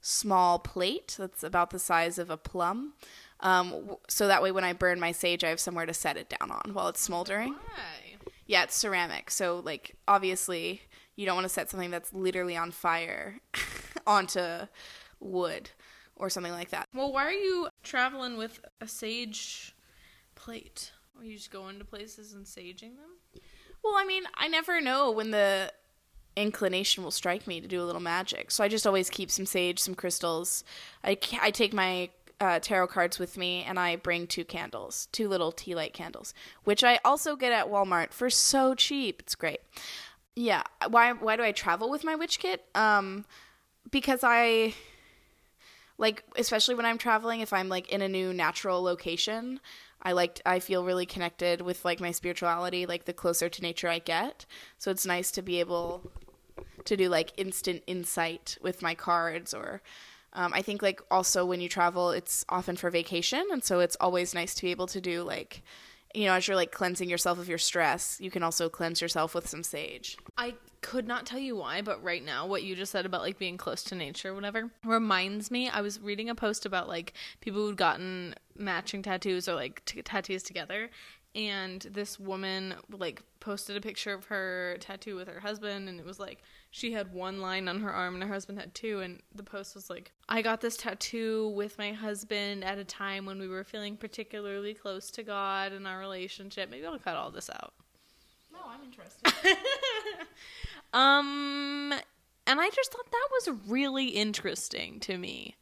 small 0.02 0.60
plate 0.60 1.16
that's 1.18 1.44
about 1.44 1.70
the 1.70 1.80
size 1.80 2.18
of 2.18 2.30
a 2.30 2.38
plum. 2.38 2.94
Um, 3.40 3.98
so 4.08 4.28
that 4.28 4.42
way 4.42 4.52
when 4.52 4.64
I 4.64 4.74
burn 4.74 5.00
my 5.00 5.12
sage, 5.12 5.44
I 5.44 5.50
have 5.50 5.60
somewhere 5.60 5.86
to 5.86 5.94
set 5.94 6.18
it 6.18 6.30
down 6.30 6.52
on 6.52 6.74
while 6.74 6.88
it's 6.90 7.02
smoldering. 7.02 7.54
Why? 7.54 8.30
Yeah, 8.46 8.64
it's 8.64 8.76
ceramic. 8.76 9.32
So 9.32 9.62
like 9.64 9.96
obviously 10.08 10.82
you 11.16 11.26
don't 11.26 11.36
want 11.36 11.46
to 11.46 11.50
set 11.50 11.70
something 11.70 11.92
that's 11.92 12.14
literally 12.14 12.56
on 12.58 12.72
fire 12.72 13.40
onto 14.08 14.68
wood 15.20 15.72
or 16.16 16.30
something 16.30 16.52
like 16.52 16.70
that. 16.70 16.88
Well, 16.94 17.12
why 17.12 17.26
are 17.26 17.32
you 17.32 17.68
traveling 17.84 18.38
with 18.38 18.60
a 18.82 18.88
sage 18.88 19.76
plate? 20.36 20.92
Are 21.18 21.24
you 21.24 21.38
just 21.38 21.52
go 21.52 21.68
into 21.68 21.86
places 21.86 22.34
and 22.34 22.46
saging 22.46 22.96
them? 22.98 23.42
Well, 23.84 23.94
I 23.96 24.06
mean, 24.06 24.24
I 24.36 24.48
never 24.48 24.82
know 24.82 25.12
when 25.12 25.32
the 25.32 25.72
inclination 26.36 27.04
will 27.04 27.12
strike 27.12 27.46
me 27.46 27.62
to 27.62 27.68
do 27.68 27.82
a 27.82 27.86
little 27.86 28.02
magic. 28.02 28.50
So 28.50 28.64
I 28.64 28.68
just 28.68 28.88
always 28.88 29.10
keep 29.10 29.30
some 29.30 29.46
sage, 29.46 29.80
some 29.80 29.96
crystals. 29.96 30.64
I, 31.04 31.18
I 31.42 31.52
take 31.52 31.74
my 31.74 32.10
uh, 32.40 32.60
tarot 32.60 32.88
cards 32.88 33.20
with 33.20 33.38
me 33.38 33.64
and 33.64 33.80
I 33.80 33.96
bring 33.96 34.28
two 34.28 34.44
candles, 34.44 35.08
two 35.12 35.30
little 35.30 35.52
tea 35.52 35.76
light 35.76 35.94
candles, 35.94 36.34
which 36.64 36.84
I 36.84 37.00
also 37.06 37.36
get 37.36 37.52
at 37.52 37.68
Walmart 37.68 38.12
for 38.12 38.30
so 38.30 38.74
cheap. 38.74 39.22
It's 39.22 39.36
great. 39.36 39.60
Yeah. 40.36 40.64
Why 40.90 41.14
why 41.14 41.36
do 41.36 41.44
I 41.44 41.52
travel 41.52 41.90
with 41.90 42.04
my 42.04 42.16
witch 42.16 42.40
kit? 42.40 42.66
Um 42.74 43.26
because 43.92 44.22
I 44.24 44.74
like 45.98 46.24
especially 46.36 46.76
when 46.76 46.86
I'm 46.86 46.98
traveling 46.98 47.42
if 47.42 47.54
I'm 47.54 47.70
like 47.70 47.90
in 47.90 48.02
a 48.02 48.10
new 48.10 48.34
natural 48.34 48.82
location, 48.82 49.60
I 50.02 50.12
like 50.12 50.42
I 50.46 50.60
feel 50.60 50.84
really 50.84 51.06
connected 51.06 51.62
with 51.62 51.86
like 51.86 52.00
my 52.00 52.12
spirituality 52.12 52.86
like 52.86 53.06
the 53.06 53.14
closer 53.14 53.50
to 53.50 53.62
nature 53.62 53.90
I 53.90 54.00
get. 54.00 54.46
So 54.78 54.92
it's 54.92 55.06
nice 55.06 55.32
to 55.32 55.42
be 55.42 55.60
able 55.60 56.12
to 56.86 56.98
do 56.98 57.10
like 57.10 57.32
instant 57.38 57.84
insight 57.88 58.58
with 58.62 58.82
my 58.82 58.96
cards 58.96 59.54
or 59.54 59.82
um, 60.34 60.52
I 60.54 60.62
think 60.62 60.82
like 60.82 61.02
also 61.12 61.46
when 61.46 61.62
you 61.62 61.70
travel 61.70 62.10
it's 62.12 62.44
often 62.50 62.76
for 62.76 62.90
vacation 62.90 63.46
and 63.52 63.64
so 63.64 63.80
it's 63.80 63.98
always 64.00 64.34
nice 64.34 64.56
to 64.56 64.64
be 64.64 64.72
able 64.72 64.88
to 64.88 65.00
do 65.00 65.24
like 65.24 65.62
you 66.14 66.26
know, 66.26 66.34
as 66.34 66.48
you're 66.48 66.56
like 66.56 66.72
cleansing 66.72 67.10
yourself 67.10 67.40
of 67.40 67.50
your 67.50 67.58
stress, 67.58 68.18
you 68.20 68.30
can 68.30 68.44
also 68.44 68.70
cleanse 68.70 69.02
yourself 69.02 69.34
with 69.34 69.48
some 69.48 69.64
sage. 69.64 70.18
I 70.38 70.56
could 70.82 71.08
not 71.08 71.26
tell 71.26 71.40
you 71.40 71.56
why, 71.56 71.82
but 71.82 72.04
right 72.04 72.24
now, 72.24 72.46
what 72.46 72.64
you 72.64 72.76
just 72.76 72.92
said 72.92 73.06
about 73.06 73.22
like 73.22 73.40
being 73.40 73.58
close 73.58 73.84
to 73.86 73.96
nature, 73.96 74.34
whatever, 74.34 74.70
reminds 74.84 75.50
me. 75.50 75.70
I 75.70 75.82
was 75.82 76.00
reading 76.00 76.30
a 76.30 76.36
post 76.36 76.66
about 76.66 76.88
like 76.88 77.14
people 77.42 77.62
who'd 77.62 77.78
gotten 77.78 78.36
matching 78.56 79.02
tattoos 79.02 79.48
or 79.48 79.56
like 79.56 79.84
t- 79.86 80.02
tattoos 80.02 80.44
together, 80.44 80.90
and 81.34 81.82
this 81.82 82.20
woman 82.20 82.76
like 82.92 83.24
posted 83.40 83.76
a 83.76 83.82
picture 83.82 84.14
of 84.14 84.26
her 84.26 84.78
tattoo 84.80 85.16
with 85.16 85.28
her 85.28 85.40
husband, 85.40 85.90
and 85.90 86.00
it 86.00 86.06
was 86.06 86.20
like 86.20 86.44
she 86.76 86.92
had 86.92 87.14
one 87.14 87.40
line 87.40 87.68
on 87.68 87.82
her 87.82 87.94
arm 87.94 88.16
and 88.16 88.24
her 88.24 88.34
husband 88.34 88.60
had 88.60 88.74
two, 88.74 89.00
and 89.02 89.22
the 89.36 89.44
post 89.44 89.76
was 89.76 89.92
like, 89.92 90.12
"I 90.28 90.42
got 90.42 90.60
this 90.60 90.76
tattoo 90.76 91.50
with 91.50 91.78
my 91.78 91.92
husband 91.92 92.64
at 92.64 92.80
a 92.80 92.84
time 92.84 93.28
when 93.28 93.38
we 93.38 93.48
were 93.48 93.64
feeling 93.64 93.96
particularly 93.96 94.74
close 94.74 95.12
to 95.12 95.22
God 95.22 95.72
in 95.72 95.86
our 95.86 96.00
relationship." 96.00 96.72
Maybe 96.72 96.84
I'll 96.84 96.98
cut 96.98 97.16
all 97.16 97.30
this 97.30 97.52
out. 97.52 97.74
No, 98.52 98.58
I'm 98.68 98.84
interested. 98.84 99.32
Um, 100.94 101.92
and 102.46 102.62
I 102.62 102.70
just 102.70 102.92
thought 102.92 103.12
that 103.12 103.30
was 103.32 103.58
really 103.68 104.10
interesting 104.10 105.00
to 105.02 105.18
me. 105.18 105.56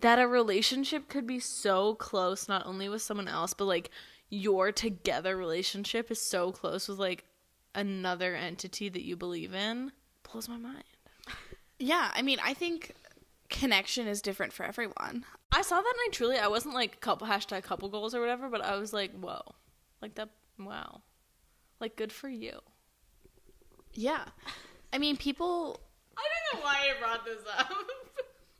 That 0.00 0.18
a 0.18 0.26
relationship 0.26 1.08
could 1.08 1.26
be 1.26 1.38
so 1.38 1.94
close, 1.94 2.48
not 2.48 2.66
only 2.66 2.88
with 2.88 3.02
someone 3.02 3.28
else, 3.28 3.54
but 3.54 3.66
like 3.66 3.90
your 4.30 4.72
together 4.72 5.36
relationship 5.36 6.10
is 6.10 6.20
so 6.20 6.52
close 6.52 6.88
with 6.88 6.98
like 6.98 7.24
another 7.74 8.34
entity 8.34 8.88
that 8.88 9.02
you 9.02 9.16
believe 9.16 9.54
in. 9.54 9.92
Blows 10.30 10.48
my 10.48 10.56
mind. 10.56 10.84
yeah, 11.78 12.10
I 12.14 12.22
mean, 12.22 12.38
I 12.42 12.54
think 12.54 12.92
connection 13.48 14.06
is 14.06 14.22
different 14.22 14.52
for 14.52 14.64
everyone. 14.64 15.24
I 15.52 15.62
saw 15.62 15.76
that 15.76 15.86
and 15.86 16.00
I 16.06 16.08
truly, 16.10 16.38
I 16.38 16.48
wasn't 16.48 16.74
like 16.74 17.00
couple 17.00 17.26
hashtag 17.26 17.62
couple 17.62 17.88
goals 17.88 18.14
or 18.14 18.20
whatever, 18.20 18.48
but 18.48 18.60
I 18.64 18.76
was 18.76 18.92
like, 18.92 19.12
whoa, 19.12 19.40
like 20.02 20.14
that, 20.16 20.30
wow, 20.58 21.02
like 21.80 21.96
good 21.96 22.12
for 22.12 22.28
you. 22.28 22.58
Yeah. 23.92 24.24
I 24.92 24.98
mean, 24.98 25.16
people 25.16 25.80
I 26.16 26.22
don't 26.52 26.60
know 26.60 26.64
why 26.64 26.90
I 26.90 27.00
brought 27.00 27.24
this 27.24 27.42
up. 27.58 27.72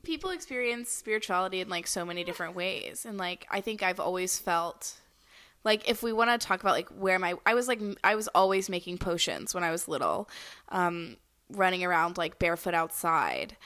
people 0.05 0.31
experience 0.31 0.91
spirituality 0.91 1.61
in 1.61 1.69
like 1.69 1.87
so 1.87 2.05
many 2.05 2.25
different 2.25 2.55
ways 2.55 3.07
and 3.07 3.17
like 3.17 3.47
I 3.51 3.61
think 3.61 3.83
I've 3.83 4.01
always 4.01 4.39
felt 4.39 5.01
like 5.65 5.89
if 5.89 6.03
we 6.03 6.13
want 6.13 6.31
to 6.31 6.47
talk 6.47 6.61
about 6.61 6.75
like 6.75 6.89
where 6.91 7.19
my 7.19 7.35
I 7.47 7.55
was 7.55 7.69
like 7.69 7.81
I 8.03 8.15
was 8.15 8.29
always 8.29 8.69
making 8.69 8.99
potions 8.99 9.55
when 9.55 9.65
I 9.65 9.71
was 9.71 9.89
little. 9.89 10.29
Um 10.69 11.17
running 11.51 11.85
around 11.85 12.17
like 12.17 12.39
barefoot 12.39 12.75
outside, 12.75 13.57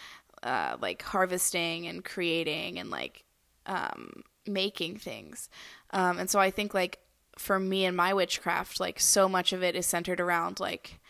uh 0.42 0.76
like 0.80 1.02
harvesting 1.02 1.86
and 1.86 2.04
creating 2.04 2.78
and 2.78 2.90
like 2.90 3.24
um 3.66 4.22
making 4.46 4.98
things. 4.98 5.48
Um 5.90 6.18
and 6.18 6.30
so 6.30 6.38
I 6.38 6.50
think 6.50 6.72
like 6.72 7.00
for 7.36 7.58
me 7.58 7.84
and 7.84 7.96
my 7.96 8.14
witchcraft 8.14 8.80
like 8.80 8.98
so 8.98 9.28
much 9.28 9.52
of 9.52 9.62
it 9.62 9.76
is 9.76 9.86
centered 9.86 10.20
around 10.20 10.58
like 10.60 11.00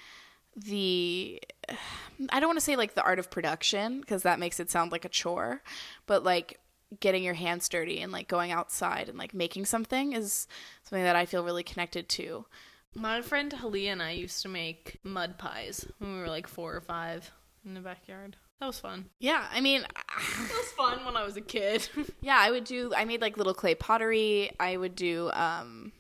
the 0.57 1.41
I 2.31 2.41
don't 2.41 2.49
want 2.49 2.59
to 2.59 2.65
say 2.65 2.77
like 2.77 2.95
the 2.95 3.05
art 3.05 3.19
of 3.19 3.31
production 3.31 4.01
because 4.01 4.23
that 4.25 4.41
makes 4.41 4.59
it 4.59 4.71
sound 4.71 4.91
like 4.91 5.05
a 5.05 5.09
chore, 5.09 5.63
but 6.07 6.25
like 6.25 6.59
getting 7.01 7.23
your 7.23 7.35
hands 7.35 7.69
dirty 7.69 8.01
and 8.01 8.13
like 8.13 8.29
going 8.29 8.51
outside 8.51 9.09
and 9.09 9.19
like 9.19 9.35
making 9.35 9.67
something 9.67 10.13
is 10.13 10.47
something 10.85 11.05
that 11.05 11.17
I 11.17 11.27
feel 11.27 11.45
really 11.45 11.63
connected 11.63 12.09
to. 12.11 12.47
My 12.95 13.21
friend 13.21 13.53
Halia 13.53 13.93
and 13.93 14.03
I 14.03 14.13
used 14.13 14.43
to 14.43 14.49
make 14.49 14.99
mud 15.05 15.39
pies 15.39 15.87
when 15.99 16.15
we 16.15 16.21
were 16.21 16.29
like 16.29 16.47
four 16.47 16.75
or 16.75 16.81
five 16.81 17.31
in 17.65 17.75
the 17.75 17.81
backyard. 17.81 18.37
That 18.61 18.67
was 18.67 18.81
fun. 18.81 19.07
Yeah, 19.21 19.47
I 19.53 19.61
mean, 19.61 19.83
It 20.41 20.51
was 20.51 20.73
fun 20.77 21.05
when 21.05 21.17
I 21.17 21.25
was 21.25 21.37
a 21.37 21.41
kid. 21.41 21.89
yeah, 22.21 22.39
I 22.41 22.51
would 22.51 22.65
do. 22.65 22.93
I 22.97 23.05
made 23.05 23.21
like 23.21 23.37
little 23.37 23.55
clay 23.55 23.75
pottery. 23.75 24.51
I 24.59 24.77
would 24.77 24.97
do. 24.97 25.31
um 25.33 25.93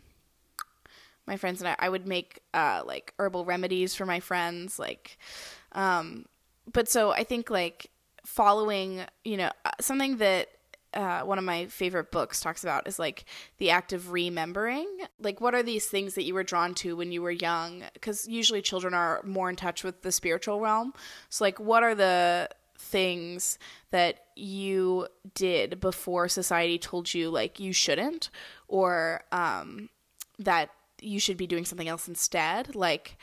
my 1.28 1.36
friends 1.36 1.60
and 1.60 1.68
I, 1.68 1.76
I 1.78 1.88
would 1.88 2.08
make 2.08 2.40
uh, 2.54 2.82
like 2.84 3.12
herbal 3.18 3.44
remedies 3.44 3.94
for 3.94 4.06
my 4.06 4.18
friends, 4.18 4.78
like, 4.78 5.18
um, 5.72 6.24
but 6.72 6.88
so 6.88 7.10
I 7.12 7.22
think 7.22 7.50
like 7.50 7.90
following, 8.24 9.02
you 9.24 9.36
know, 9.36 9.50
uh, 9.64 9.70
something 9.78 10.16
that 10.16 10.48
uh, 10.94 11.20
one 11.20 11.38
of 11.38 11.44
my 11.44 11.66
favorite 11.66 12.10
books 12.10 12.40
talks 12.40 12.62
about 12.62 12.88
is 12.88 12.98
like 12.98 13.24
the 13.58 13.70
act 13.70 13.92
of 13.92 14.12
remembering. 14.12 14.88
Like, 15.20 15.40
what 15.40 15.54
are 15.54 15.62
these 15.62 15.86
things 15.86 16.14
that 16.14 16.24
you 16.24 16.34
were 16.34 16.42
drawn 16.42 16.74
to 16.76 16.96
when 16.96 17.12
you 17.12 17.22
were 17.22 17.30
young? 17.30 17.84
Because 17.92 18.26
usually 18.26 18.62
children 18.62 18.94
are 18.94 19.20
more 19.24 19.50
in 19.50 19.56
touch 19.56 19.84
with 19.84 20.02
the 20.02 20.12
spiritual 20.12 20.60
realm. 20.60 20.94
So, 21.28 21.44
like, 21.44 21.60
what 21.60 21.82
are 21.82 21.94
the 21.94 22.48
things 22.78 23.58
that 23.90 24.20
you 24.36 25.08
did 25.34 25.80
before 25.80 26.28
society 26.28 26.78
told 26.78 27.12
you 27.12 27.28
like 27.28 27.58
you 27.58 27.72
shouldn't, 27.72 28.30
or 28.68 29.24
um, 29.32 29.88
that 30.38 30.70
you 31.00 31.20
should 31.20 31.36
be 31.36 31.46
doing 31.46 31.64
something 31.64 31.88
else 31.88 32.08
instead. 32.08 32.74
Like, 32.74 33.16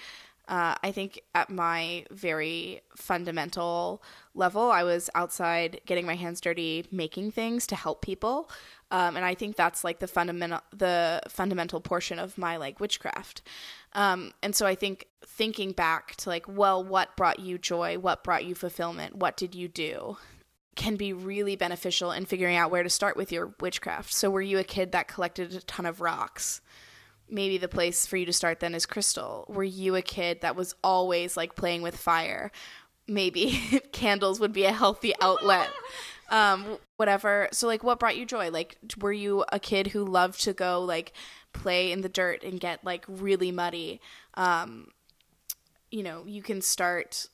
uh, 0.47 0.75
I 0.83 0.91
think 0.91 1.21
at 1.33 1.49
my 1.49 2.05
very 2.11 2.81
fundamental 2.95 4.03
level, 4.33 4.69
I 4.71 4.83
was 4.83 5.09
outside 5.15 5.81
getting 5.85 6.05
my 6.05 6.15
hands 6.15 6.39
dirty, 6.39 6.85
making 6.91 7.31
things 7.31 7.65
to 7.67 7.75
help 7.75 8.01
people, 8.01 8.49
um, 8.91 9.15
and 9.15 9.25
I 9.25 9.33
think 9.33 9.55
that's 9.55 9.83
like 9.83 9.99
the 9.99 10.07
fundamental 10.07 10.61
the 10.71 11.21
fundamental 11.29 11.81
portion 11.81 12.19
of 12.19 12.37
my 12.37 12.57
like 12.57 12.79
witchcraft. 12.79 13.41
Um, 13.93 14.33
and 14.43 14.55
so 14.55 14.65
I 14.67 14.75
think 14.75 15.07
thinking 15.25 15.71
back 15.71 16.15
to 16.17 16.29
like, 16.29 16.45
well, 16.47 16.83
what 16.83 17.15
brought 17.15 17.39
you 17.39 17.57
joy? 17.57 17.97
What 17.97 18.23
brought 18.23 18.45
you 18.45 18.53
fulfillment? 18.53 19.15
What 19.15 19.37
did 19.37 19.55
you 19.55 19.67
do? 19.67 20.17
Can 20.75 20.95
be 20.95 21.13
really 21.13 21.55
beneficial 21.55 22.11
in 22.11 22.25
figuring 22.25 22.55
out 22.57 22.69
where 22.69 22.83
to 22.83 22.89
start 22.89 23.17
with 23.17 23.31
your 23.31 23.55
witchcraft. 23.59 24.13
So, 24.13 24.29
were 24.29 24.41
you 24.41 24.59
a 24.59 24.63
kid 24.63 24.91
that 24.91 25.07
collected 25.07 25.53
a 25.53 25.61
ton 25.61 25.85
of 25.85 26.01
rocks? 26.01 26.61
Maybe 27.29 27.57
the 27.57 27.67
place 27.67 28.05
for 28.05 28.17
you 28.17 28.25
to 28.25 28.33
start 28.33 28.59
then 28.59 28.75
is 28.75 28.85
crystal. 28.85 29.45
Were 29.47 29.63
you 29.63 29.95
a 29.95 30.01
kid 30.01 30.41
that 30.41 30.55
was 30.55 30.75
always 30.83 31.35
like 31.35 31.55
playing 31.55 31.81
with 31.81 31.97
fire? 31.97 32.51
Maybe 33.07 33.81
candles 33.91 34.39
would 34.39 34.53
be 34.53 34.65
a 34.65 34.71
healthy 34.71 35.13
outlet. 35.21 35.69
Um, 36.27 36.79
whatever. 36.97 37.49
So 37.51 37.67
like 37.67 37.83
what 37.83 37.99
brought 37.99 38.17
you 38.17 38.25
joy? 38.25 38.49
Like 38.49 38.77
were 38.99 39.13
you 39.13 39.45
a 39.51 39.59
kid 39.59 39.85
who 39.85 40.03
loved 40.03 40.41
to 40.45 40.53
go 40.53 40.81
like 40.81 41.13
play 41.53 41.91
in 41.91 42.01
the 42.01 42.09
dirt 42.09 42.43
and 42.43 42.59
get 42.59 42.83
like 42.83 43.05
really 43.07 43.51
muddy? 43.51 44.01
Um, 44.33 44.87
you 45.91 46.01
know, 46.01 46.23
you 46.25 46.41
can 46.41 46.61
start 46.61 47.27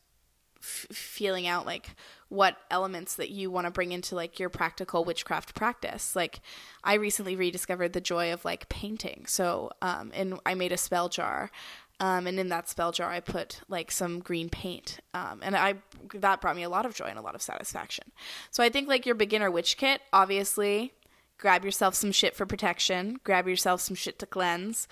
f- 0.60 0.88
feeling 0.92 1.48
out 1.48 1.66
like 1.66 1.96
what 2.32 2.56
elements 2.72 3.16
that 3.16 3.30
you 3.30 3.52
want 3.52 3.68
to 3.68 3.72
bring 3.72 3.92
into 3.92 4.16
like 4.16 4.40
your 4.40 4.50
practical 4.50 5.04
witchcraft 5.04 5.54
practice. 5.54 6.16
Like 6.16 6.40
I 6.82 6.94
recently 6.94 7.36
rediscovered 7.36 7.92
the 7.92 8.00
joy 8.00 8.32
of 8.32 8.46
like 8.46 8.70
painting. 8.70 9.26
So 9.28 9.72
um 9.82 10.12
and 10.16 10.40
I 10.46 10.56
made 10.56 10.72
a 10.72 10.78
spell 10.78 11.10
jar. 11.10 11.52
Um, 12.00 12.26
and 12.26 12.40
in 12.40 12.50
that 12.50 12.68
spell 12.68 12.92
jar, 12.92 13.12
I 13.12 13.20
put 13.20 13.62
like 13.70 13.92
some 13.92 14.22
green 14.22 14.50
paint, 14.50 15.02
um, 15.14 15.42
and 15.44 15.56
I 15.56 15.76
that 16.16 16.42
brought 16.42 16.56
me 16.56 16.64
a 16.64 16.70
lot 16.70 16.88
of 16.88 16.96
joy 16.96 17.06
and 17.06 17.20
a 17.20 17.22
lot 17.22 17.36
of 17.36 17.44
satisfaction. 17.44 18.06
So 18.50 18.64
I 18.64 18.70
think 18.70 18.88
like 18.88 19.06
your 19.06 19.14
beginner 19.14 19.52
witch 19.52 19.78
kit, 19.78 20.02
obviously, 20.12 20.94
grab 21.38 21.64
yourself 21.64 21.94
some 21.94 22.12
shit 22.12 22.36
for 22.36 22.48
protection, 22.48 23.20
grab 23.24 23.48
yourself 23.48 23.82
some 23.82 23.96
shit 23.96 24.18
to 24.18 24.26
cleanse, 24.26 24.88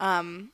um, 0.00 0.52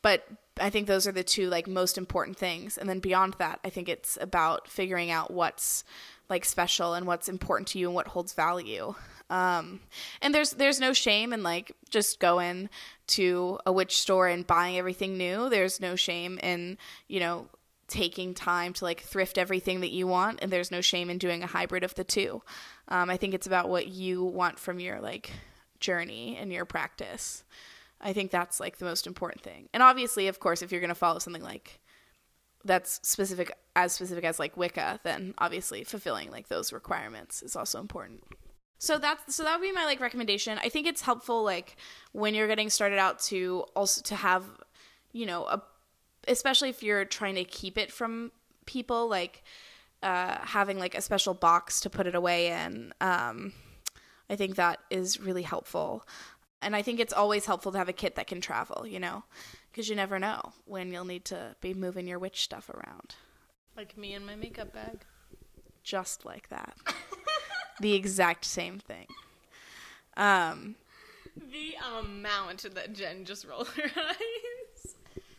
but 0.00 0.26
I 0.58 0.70
think 0.70 0.86
those 0.86 1.06
are 1.06 1.12
the 1.12 1.24
two 1.24 1.48
like 1.48 1.66
most 1.66 1.98
important 1.98 2.36
things. 2.36 2.78
And 2.78 2.88
then 2.88 3.00
beyond 3.00 3.34
that, 3.38 3.60
I 3.64 3.70
think 3.70 3.88
it's 3.88 4.18
about 4.20 4.68
figuring 4.68 5.10
out 5.10 5.30
what's 5.30 5.84
like 6.28 6.44
special 6.44 6.94
and 6.94 7.06
what's 7.06 7.28
important 7.28 7.68
to 7.68 7.78
you 7.78 7.86
and 7.86 7.94
what 7.94 8.08
holds 8.08 8.32
value. 8.32 8.94
Um, 9.28 9.80
and 10.22 10.34
there's 10.34 10.52
there's 10.52 10.80
no 10.80 10.92
shame 10.92 11.32
in 11.32 11.42
like 11.42 11.72
just 11.90 12.20
going 12.20 12.68
to 13.08 13.58
a 13.66 13.72
witch 13.72 13.98
store 13.98 14.28
and 14.28 14.46
buying 14.46 14.78
everything 14.78 15.18
new. 15.18 15.48
There's 15.48 15.80
no 15.80 15.96
shame 15.96 16.38
in 16.42 16.78
you 17.08 17.20
know 17.20 17.48
taking 17.88 18.34
time 18.34 18.72
to 18.72 18.84
like 18.84 19.00
thrift 19.00 19.38
everything 19.38 19.80
that 19.80 19.90
you 19.90 20.06
want, 20.06 20.38
and 20.42 20.52
there's 20.52 20.70
no 20.70 20.80
shame 20.80 21.10
in 21.10 21.18
doing 21.18 21.42
a 21.42 21.48
hybrid 21.48 21.82
of 21.82 21.94
the 21.94 22.04
two. 22.04 22.42
Um, 22.88 23.10
I 23.10 23.16
think 23.16 23.34
it's 23.34 23.46
about 23.46 23.68
what 23.68 23.88
you 23.88 24.24
want 24.24 24.58
from 24.58 24.80
your 24.80 25.00
like 25.00 25.32
journey 25.80 26.36
and 26.40 26.52
your 26.52 26.64
practice. 26.64 27.44
I 28.00 28.12
think 28.12 28.30
that's 28.30 28.60
like 28.60 28.78
the 28.78 28.84
most 28.84 29.06
important 29.06 29.42
thing. 29.42 29.68
And 29.72 29.82
obviously, 29.82 30.28
of 30.28 30.40
course, 30.40 30.62
if 30.62 30.70
you're 30.70 30.80
going 30.80 30.88
to 30.88 30.94
follow 30.94 31.18
something 31.18 31.42
like 31.42 31.80
that's 32.64 33.00
specific 33.08 33.52
as 33.74 33.92
specific 33.92 34.24
as 34.24 34.38
like 34.38 34.56
Wicca, 34.56 35.00
then 35.04 35.34
obviously 35.38 35.84
fulfilling 35.84 36.30
like 36.30 36.48
those 36.48 36.72
requirements 36.72 37.42
is 37.42 37.56
also 37.56 37.80
important. 37.80 38.24
So 38.78 38.98
that's 38.98 39.34
so 39.34 39.44
that 39.44 39.58
would 39.58 39.66
be 39.66 39.72
my 39.72 39.84
like 39.84 40.00
recommendation. 40.00 40.58
I 40.62 40.68
think 40.68 40.86
it's 40.86 41.00
helpful 41.00 41.42
like 41.42 41.76
when 42.12 42.34
you're 42.34 42.48
getting 42.48 42.70
started 42.70 42.98
out 42.98 43.20
to 43.20 43.64
also 43.74 44.02
to 44.02 44.16
have, 44.16 44.44
you 45.12 45.26
know, 45.26 45.44
a 45.44 45.62
especially 46.28 46.68
if 46.68 46.82
you're 46.82 47.04
trying 47.04 47.36
to 47.36 47.44
keep 47.44 47.78
it 47.78 47.92
from 47.92 48.32
people 48.66 49.08
like 49.08 49.44
uh 50.02 50.36
having 50.42 50.78
like 50.78 50.94
a 50.94 51.00
special 51.00 51.34
box 51.34 51.80
to 51.80 51.90
put 51.90 52.06
it 52.06 52.14
away 52.14 52.48
in. 52.48 52.92
Um 53.00 53.52
I 54.28 54.36
think 54.36 54.56
that 54.56 54.80
is 54.90 55.20
really 55.20 55.42
helpful. 55.42 56.04
And 56.62 56.74
I 56.74 56.82
think 56.82 57.00
it's 57.00 57.12
always 57.12 57.46
helpful 57.46 57.72
to 57.72 57.78
have 57.78 57.88
a 57.88 57.92
kit 57.92 58.16
that 58.16 58.26
can 58.26 58.40
travel, 58.40 58.86
you 58.86 58.98
know, 58.98 59.24
because 59.70 59.88
you 59.88 59.94
never 59.96 60.18
know 60.18 60.52
when 60.64 60.92
you'll 60.92 61.04
need 61.04 61.24
to 61.26 61.54
be 61.60 61.74
moving 61.74 62.06
your 62.06 62.18
witch 62.18 62.42
stuff 62.42 62.70
around. 62.70 63.14
Like 63.76 63.96
me 63.96 64.14
and 64.14 64.26
my 64.26 64.36
makeup 64.36 64.72
bag. 64.72 65.00
Just 65.84 66.24
like 66.24 66.48
that. 66.48 66.76
the 67.80 67.94
exact 67.94 68.44
same 68.44 68.78
thing. 68.78 69.06
Um, 70.16 70.76
the 71.36 71.74
amount 72.00 72.66
that 72.74 72.94
Jen 72.94 73.24
just 73.24 73.46
rolled 73.46 73.68
her 73.68 73.82
eyes. 73.96 74.94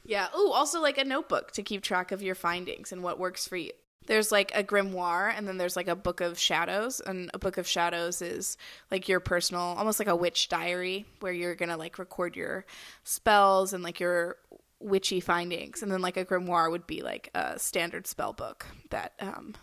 Yeah. 0.06 0.28
Ooh, 0.38 0.52
also 0.52 0.80
like 0.80 0.98
a 0.98 1.04
notebook 1.04 1.52
to 1.54 1.64
keep 1.64 1.82
track 1.82 2.12
of 2.12 2.22
your 2.22 2.36
findings 2.36 2.92
and 2.92 3.04
what 3.04 3.20
works 3.20 3.48
for 3.48 3.58
you. 3.58 3.72
There's 4.08 4.32
like 4.32 4.52
a 4.56 4.64
grimoire 4.64 5.34
and 5.36 5.48
then 5.48 5.58
there's 5.58 5.76
like 5.76 5.88
a 5.88 5.96
book 5.96 6.22
of 6.22 6.40
shadows 6.40 7.00
and 7.02 7.30
a 7.34 7.40
book 7.40 7.58
of 7.58 7.68
shadows 7.68 8.22
is 8.22 8.58
like 8.90 9.08
your 9.08 9.20
personal 9.20 9.62
almost 9.62 10.00
like 10.00 10.08
a 10.08 10.16
witch 10.16 10.50
diary 10.50 11.06
where 11.20 11.34
you're 11.34 11.56
going 11.56 11.70
to 11.70 11.78
like 11.78 12.00
record 12.00 12.36
your 12.36 12.66
spells 13.04 13.74
and 13.74 13.84
like 13.84 14.00
your 14.00 14.38
witchy 14.80 15.20
findings 15.20 15.82
and 15.82 15.92
then 15.92 16.02
like 16.02 16.18
a 16.18 16.26
grimoire 16.26 16.72
would 16.72 16.88
be 16.88 17.02
like 17.02 17.30
a 17.36 17.58
standard 17.60 18.08
spell 18.08 18.34
book 18.34 18.66
that 18.90 19.14
um 19.20 19.56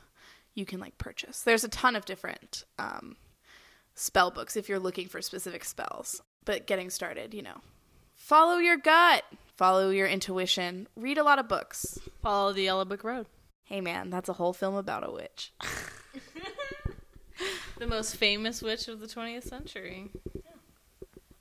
you 0.55 0.65
can 0.65 0.79
like 0.79 0.97
purchase. 0.99 1.43
There's 1.43 1.65
a 1.65 1.69
ton 1.69 1.97
of 1.97 2.05
different 2.05 2.65
um 2.79 3.17
spell 3.95 4.31
books 4.31 4.57
if 4.57 4.69
you're 4.69 4.79
looking 4.79 5.09
for 5.09 5.23
specific 5.23 5.65
spells. 5.65 6.21
But 6.45 6.67
getting 6.67 6.91
started, 6.91 7.33
you 7.33 7.43
know, 7.43 7.61
follow 8.15 8.59
your 8.59 8.77
gut, 8.77 9.25
follow 9.57 9.91
your 9.91 10.07
intuition, 10.07 10.89
read 10.97 11.17
a 11.17 11.25
lot 11.25 11.39
of 11.39 11.49
books. 11.49 11.99
Follow 12.23 12.53
the 12.53 12.63
Yellow 12.63 12.85
Book 12.85 13.03
Road. 13.05 13.27
Hey 13.65 13.81
man, 13.81 14.11
that's 14.11 14.29
a 14.29 14.35
whole 14.35 14.53
film 14.53 14.75
about 14.75 15.09
a 15.09 15.13
witch. 15.13 15.53
The 17.77 17.87
most 17.87 18.17
famous 18.17 18.63
witch 18.63 18.87
of 18.89 19.01
the 19.01 19.07
20th 19.07 19.45
century. 19.45 20.11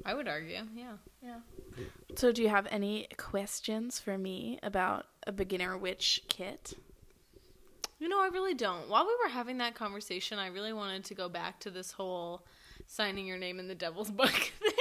I 0.06 0.14
would 0.14 0.28
argue, 0.28 0.58
yeah. 0.76 0.94
Yeah. 1.22 1.38
So, 2.16 2.32
do 2.32 2.42
you 2.42 2.50
have 2.50 2.68
any 2.70 3.08
questions 3.18 4.00
for 4.00 4.18
me 4.18 4.60
about 4.62 5.06
a 5.26 5.32
beginner 5.32 5.78
witch 5.78 6.22
kit? 6.28 6.74
You 8.00 8.10
know, 8.10 8.20
I 8.20 8.28
really 8.28 8.54
don't. 8.54 8.90
While 8.90 9.06
we 9.06 9.16
were 9.24 9.30
having 9.30 9.60
that 9.60 9.76
conversation, 9.76 10.40
I 10.40 10.48
really 10.48 10.74
wanted 10.74 11.06
to 11.06 11.14
go 11.14 11.30
back 11.30 11.60
to 11.62 11.70
this 11.70 11.92
whole 11.92 12.46
signing 12.88 13.26
your 13.26 13.38
name 13.38 13.60
in 13.60 13.68
the 13.68 13.76
devil's 13.76 14.12
book 14.22 14.30
thing. 14.30 14.72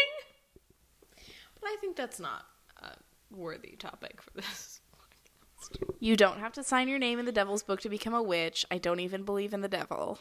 But 1.61 1.67
I 1.67 1.77
think 1.81 1.95
that's 1.95 2.19
not 2.19 2.47
a 2.79 2.91
worthy 3.31 3.77
topic 3.79 4.21
for 4.21 4.31
this. 4.33 4.81
You 6.03 6.17
don't 6.17 6.41
have 6.41 6.53
to 6.55 6.65
sign 6.65 6.89
your 6.89 6.99
name 6.99 7.21
in 7.21 7.27
the 7.27 7.31
devil's 7.31 7.63
book 7.63 7.81
to 7.83 7.89
become 7.89 8.13
a 8.13 8.21
witch. 8.21 8.67
I 8.73 8.79
don't 8.79 8.99
even 8.99 9.23
believe 9.23 9.55
in 9.55 9.61
the 9.61 9.69
devil. 9.69 10.19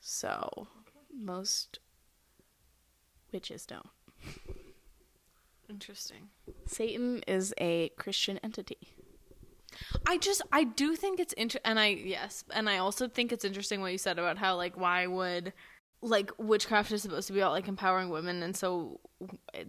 So, 0.00 0.68
most 1.18 1.78
witches 3.32 3.64
don't. 3.64 3.88
Interesting. 5.70 6.28
Satan 6.66 7.22
is 7.26 7.54
a 7.56 7.88
Christian 7.96 8.38
entity. 8.44 8.92
I 10.06 10.18
just 10.18 10.42
I 10.52 10.64
do 10.64 10.94
think 10.94 11.20
it's 11.20 11.32
inter 11.32 11.58
and 11.64 11.80
I 11.80 11.86
yes, 11.86 12.44
and 12.52 12.68
I 12.68 12.76
also 12.76 13.08
think 13.08 13.32
it's 13.32 13.46
interesting 13.46 13.80
what 13.80 13.92
you 13.92 13.98
said 13.98 14.18
about 14.18 14.36
how 14.36 14.56
like 14.56 14.76
why 14.76 15.06
would 15.06 15.54
like 16.02 16.30
witchcraft 16.36 16.92
is 16.92 17.00
supposed 17.00 17.28
to 17.28 17.32
be 17.32 17.40
about 17.40 17.52
like 17.52 17.66
empowering 17.66 18.10
women 18.10 18.42
and 18.42 18.54
so 18.54 19.00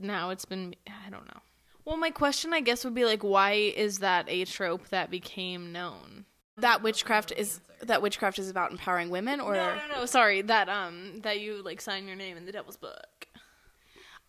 now 0.01 0.31
it's 0.31 0.43
been 0.43 0.75
I 0.85 1.09
don't 1.09 1.27
know. 1.27 1.41
Well, 1.87 1.95
my 1.95 2.09
question 2.09 2.53
I 2.53 2.59
guess 2.59 2.83
would 2.83 2.93
be 2.93 3.05
like 3.05 3.23
why 3.23 3.53
is 3.53 3.99
that 3.99 4.25
a 4.27 4.43
trope 4.43 4.89
that 4.89 5.09
became 5.09 5.71
known? 5.71 6.25
That 6.57 6.83
witchcraft 6.83 7.31
is 7.31 7.61
that 7.81 8.01
witchcraft 8.01 8.39
is 8.39 8.49
about 8.49 8.71
empowering 8.71 9.09
women 9.09 9.39
or 9.39 9.53
No, 9.53 9.73
no, 9.75 9.99
no, 9.99 10.05
sorry. 10.05 10.41
That 10.41 10.67
um 10.67 11.21
that 11.21 11.39
you 11.39 11.63
like 11.63 11.79
sign 11.79 12.05
your 12.05 12.17
name 12.17 12.35
in 12.35 12.45
the 12.45 12.51
devil's 12.51 12.75
book. 12.75 13.29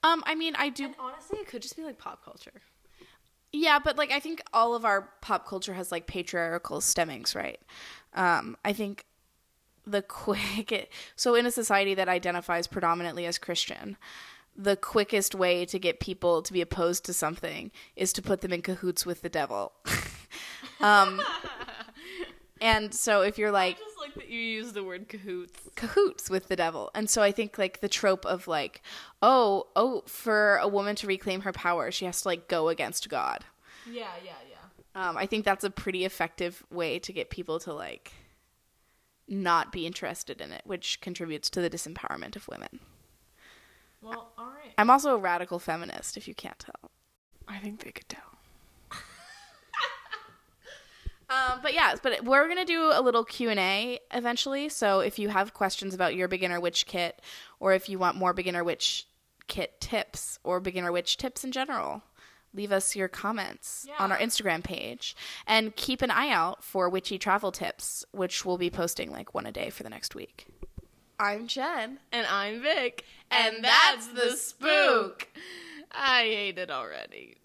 Um 0.05 0.23
I 0.25 0.37
mean 0.37 0.55
I 0.57 0.69
do 0.69 0.85
And 0.85 0.95
honestly, 1.01 1.41
it 1.41 1.49
could 1.49 1.63
just 1.63 1.77
be 1.77 1.83
like 1.83 1.99
pop 1.99 2.25
culture. 2.25 2.63
Yeah, 3.51 3.81
but 3.81 3.99
like 3.99 4.13
I 4.13 4.21
think 4.21 4.41
all 4.53 4.77
of 4.77 4.85
our 4.85 5.09
pop 5.21 5.45
culture 5.45 5.75
has 5.75 5.91
like 5.91 6.07
patriarchal 6.07 6.81
stemmings, 6.81 7.35
right? 7.35 7.59
Um, 8.15 8.57
I 8.65 8.73
think 8.73 9.05
the 9.85 10.03
quick 10.03 10.93
so 11.17 11.35
in 11.35 11.45
a 11.45 11.51
society 11.51 11.95
that 11.95 12.09
identifies 12.09 12.69
predominantly 12.69 13.27
as 13.27 13.37
Christian, 13.37 13.97
the 14.59 14.77
quickest 14.77 15.37
way 15.37 15.65
to 15.65 15.79
get 15.79 16.01
people 16.01 16.43
to 16.43 16.53
be 16.53 16.61
opposed 16.61 17.05
to 17.05 17.13
something 17.13 17.71
is 17.95 18.13
to 18.13 18.21
put 18.21 18.41
them 18.41 18.53
in 18.53 18.61
cahoots 18.61 19.07
with 19.07 19.23
the 19.23 19.29
devil. 19.29 19.73
um, 20.81 21.23
and 22.61 22.93
so 22.93 23.23
if 23.23 23.39
you're 23.39 23.53
like 23.53 23.77
I 23.77 23.79
just 23.79 23.99
like 24.01 24.15
that 24.17 24.29
you 24.29 24.41
use 24.41 24.73
the 24.73 24.83
word 24.83 25.09
cahoots. 25.09 25.61
cahoots 25.77 26.29
with 26.29 26.49
the 26.49 26.57
devil. 26.57 26.91
And 26.93 27.09
so 27.09 27.23
I 27.23 27.31
think 27.31 27.57
like 27.57 27.81
the 27.81 27.89
trope 27.89 28.27
of 28.27 28.49
like, 28.49 28.83
oh, 29.23 29.69
oh, 29.77 30.03
for 30.07 30.57
a 30.57 30.67
woman 30.67 30.97
to 30.97 31.07
reclaim 31.07 31.43
her 31.43 31.53
power, 31.53 31.93
she 31.93 32.05
has 32.07 32.23
to 32.23 32.29
like 32.29 32.49
go 32.49 32.69
against 32.69 33.09
God. 33.09 33.45
Yeah, 33.87 34.09
yeah, 34.25 34.33
yeah. 34.51 35.09
Um, 35.09 35.17
I 35.17 35.27
think 35.27 35.45
that's 35.45 35.63
a 35.63 35.71
pretty 35.71 36.05
effective 36.05 36.65
way 36.69 36.99
to 36.99 37.13
get 37.13 37.31
people 37.31 37.61
to 37.61 37.73
like 37.73 38.13
not 39.29 39.71
be 39.71 39.87
interested 39.87 40.41
in 40.41 40.51
it, 40.51 40.63
which 40.65 41.01
contributes 41.01 41.49
to 41.51 41.61
the 41.61 41.71
disempowerment 41.71 42.35
of 42.35 42.49
women. 42.49 42.81
Well. 44.01 44.33
I'm 44.79 44.91
also 44.91 45.15
a 45.15 45.19
radical 45.19 45.59
feminist, 45.59 46.17
if 46.17 46.29
you 46.29 46.35
can't 46.35 46.59
tell. 46.59 46.91
I 47.49 47.59
think 47.59 47.85
they 47.85 47.91
could 47.91 48.09
tell. 48.09 48.23
Um, 51.31 51.59
but 51.63 51.75
yeah, 51.75 51.95
but 52.03 52.25
we're 52.25 52.49
gonna 52.49 52.65
do 52.65 52.91
a 52.91 53.03
little 53.03 53.23
Q 53.23 53.51
and 53.51 53.61
A 53.61 53.99
eventually. 54.15 54.71
So 54.71 55.01
if 55.01 55.19
you 55.19 55.29
have 55.29 55.53
questions 55.53 55.93
about 55.93 56.15
your 56.15 56.27
beginner 56.27 56.59
witch 56.59 56.87
kit, 56.87 57.21
or 57.61 57.75
if 57.75 57.87
you 57.91 57.99
want 57.99 58.17
more 58.17 58.33
beginner 58.33 58.65
witch 58.65 59.07
kit 59.47 59.79
tips 59.79 60.39
or 60.43 60.59
beginner 60.59 60.91
witch 60.91 61.19
tips 61.19 61.45
in 61.45 61.53
general, 61.53 62.03
leave 62.55 62.73
us 62.73 62.97
your 62.97 63.09
comments 63.09 63.87
on 63.99 64.11
our 64.11 64.17
Instagram 64.17 64.65
page, 64.65 65.15
and 65.47 65.77
keep 65.77 66.01
an 66.01 66.11
eye 66.11 66.31
out 66.31 66.65
for 66.65 66.89
witchy 66.89 67.19
travel 67.19 67.53
tips, 67.53 68.07
which 68.13 68.47
we'll 68.47 68.57
be 68.57 68.71
posting 68.71 69.11
like 69.11 69.35
one 69.35 69.45
a 69.45 69.53
day 69.53 69.69
for 69.69 69.83
the 69.83 69.91
next 69.91 70.15
week. 70.15 70.47
I'm 71.21 71.49
Jen. 71.49 71.99
And 72.13 72.27
I'm 72.29 72.63
Vic. 72.63 73.05
And 73.31 73.65
that's 73.65 74.07
the 74.09 74.37
spook. 74.37 75.27
I 75.91 76.23
hate 76.23 76.59
it 76.59 76.71
already. 76.71 77.39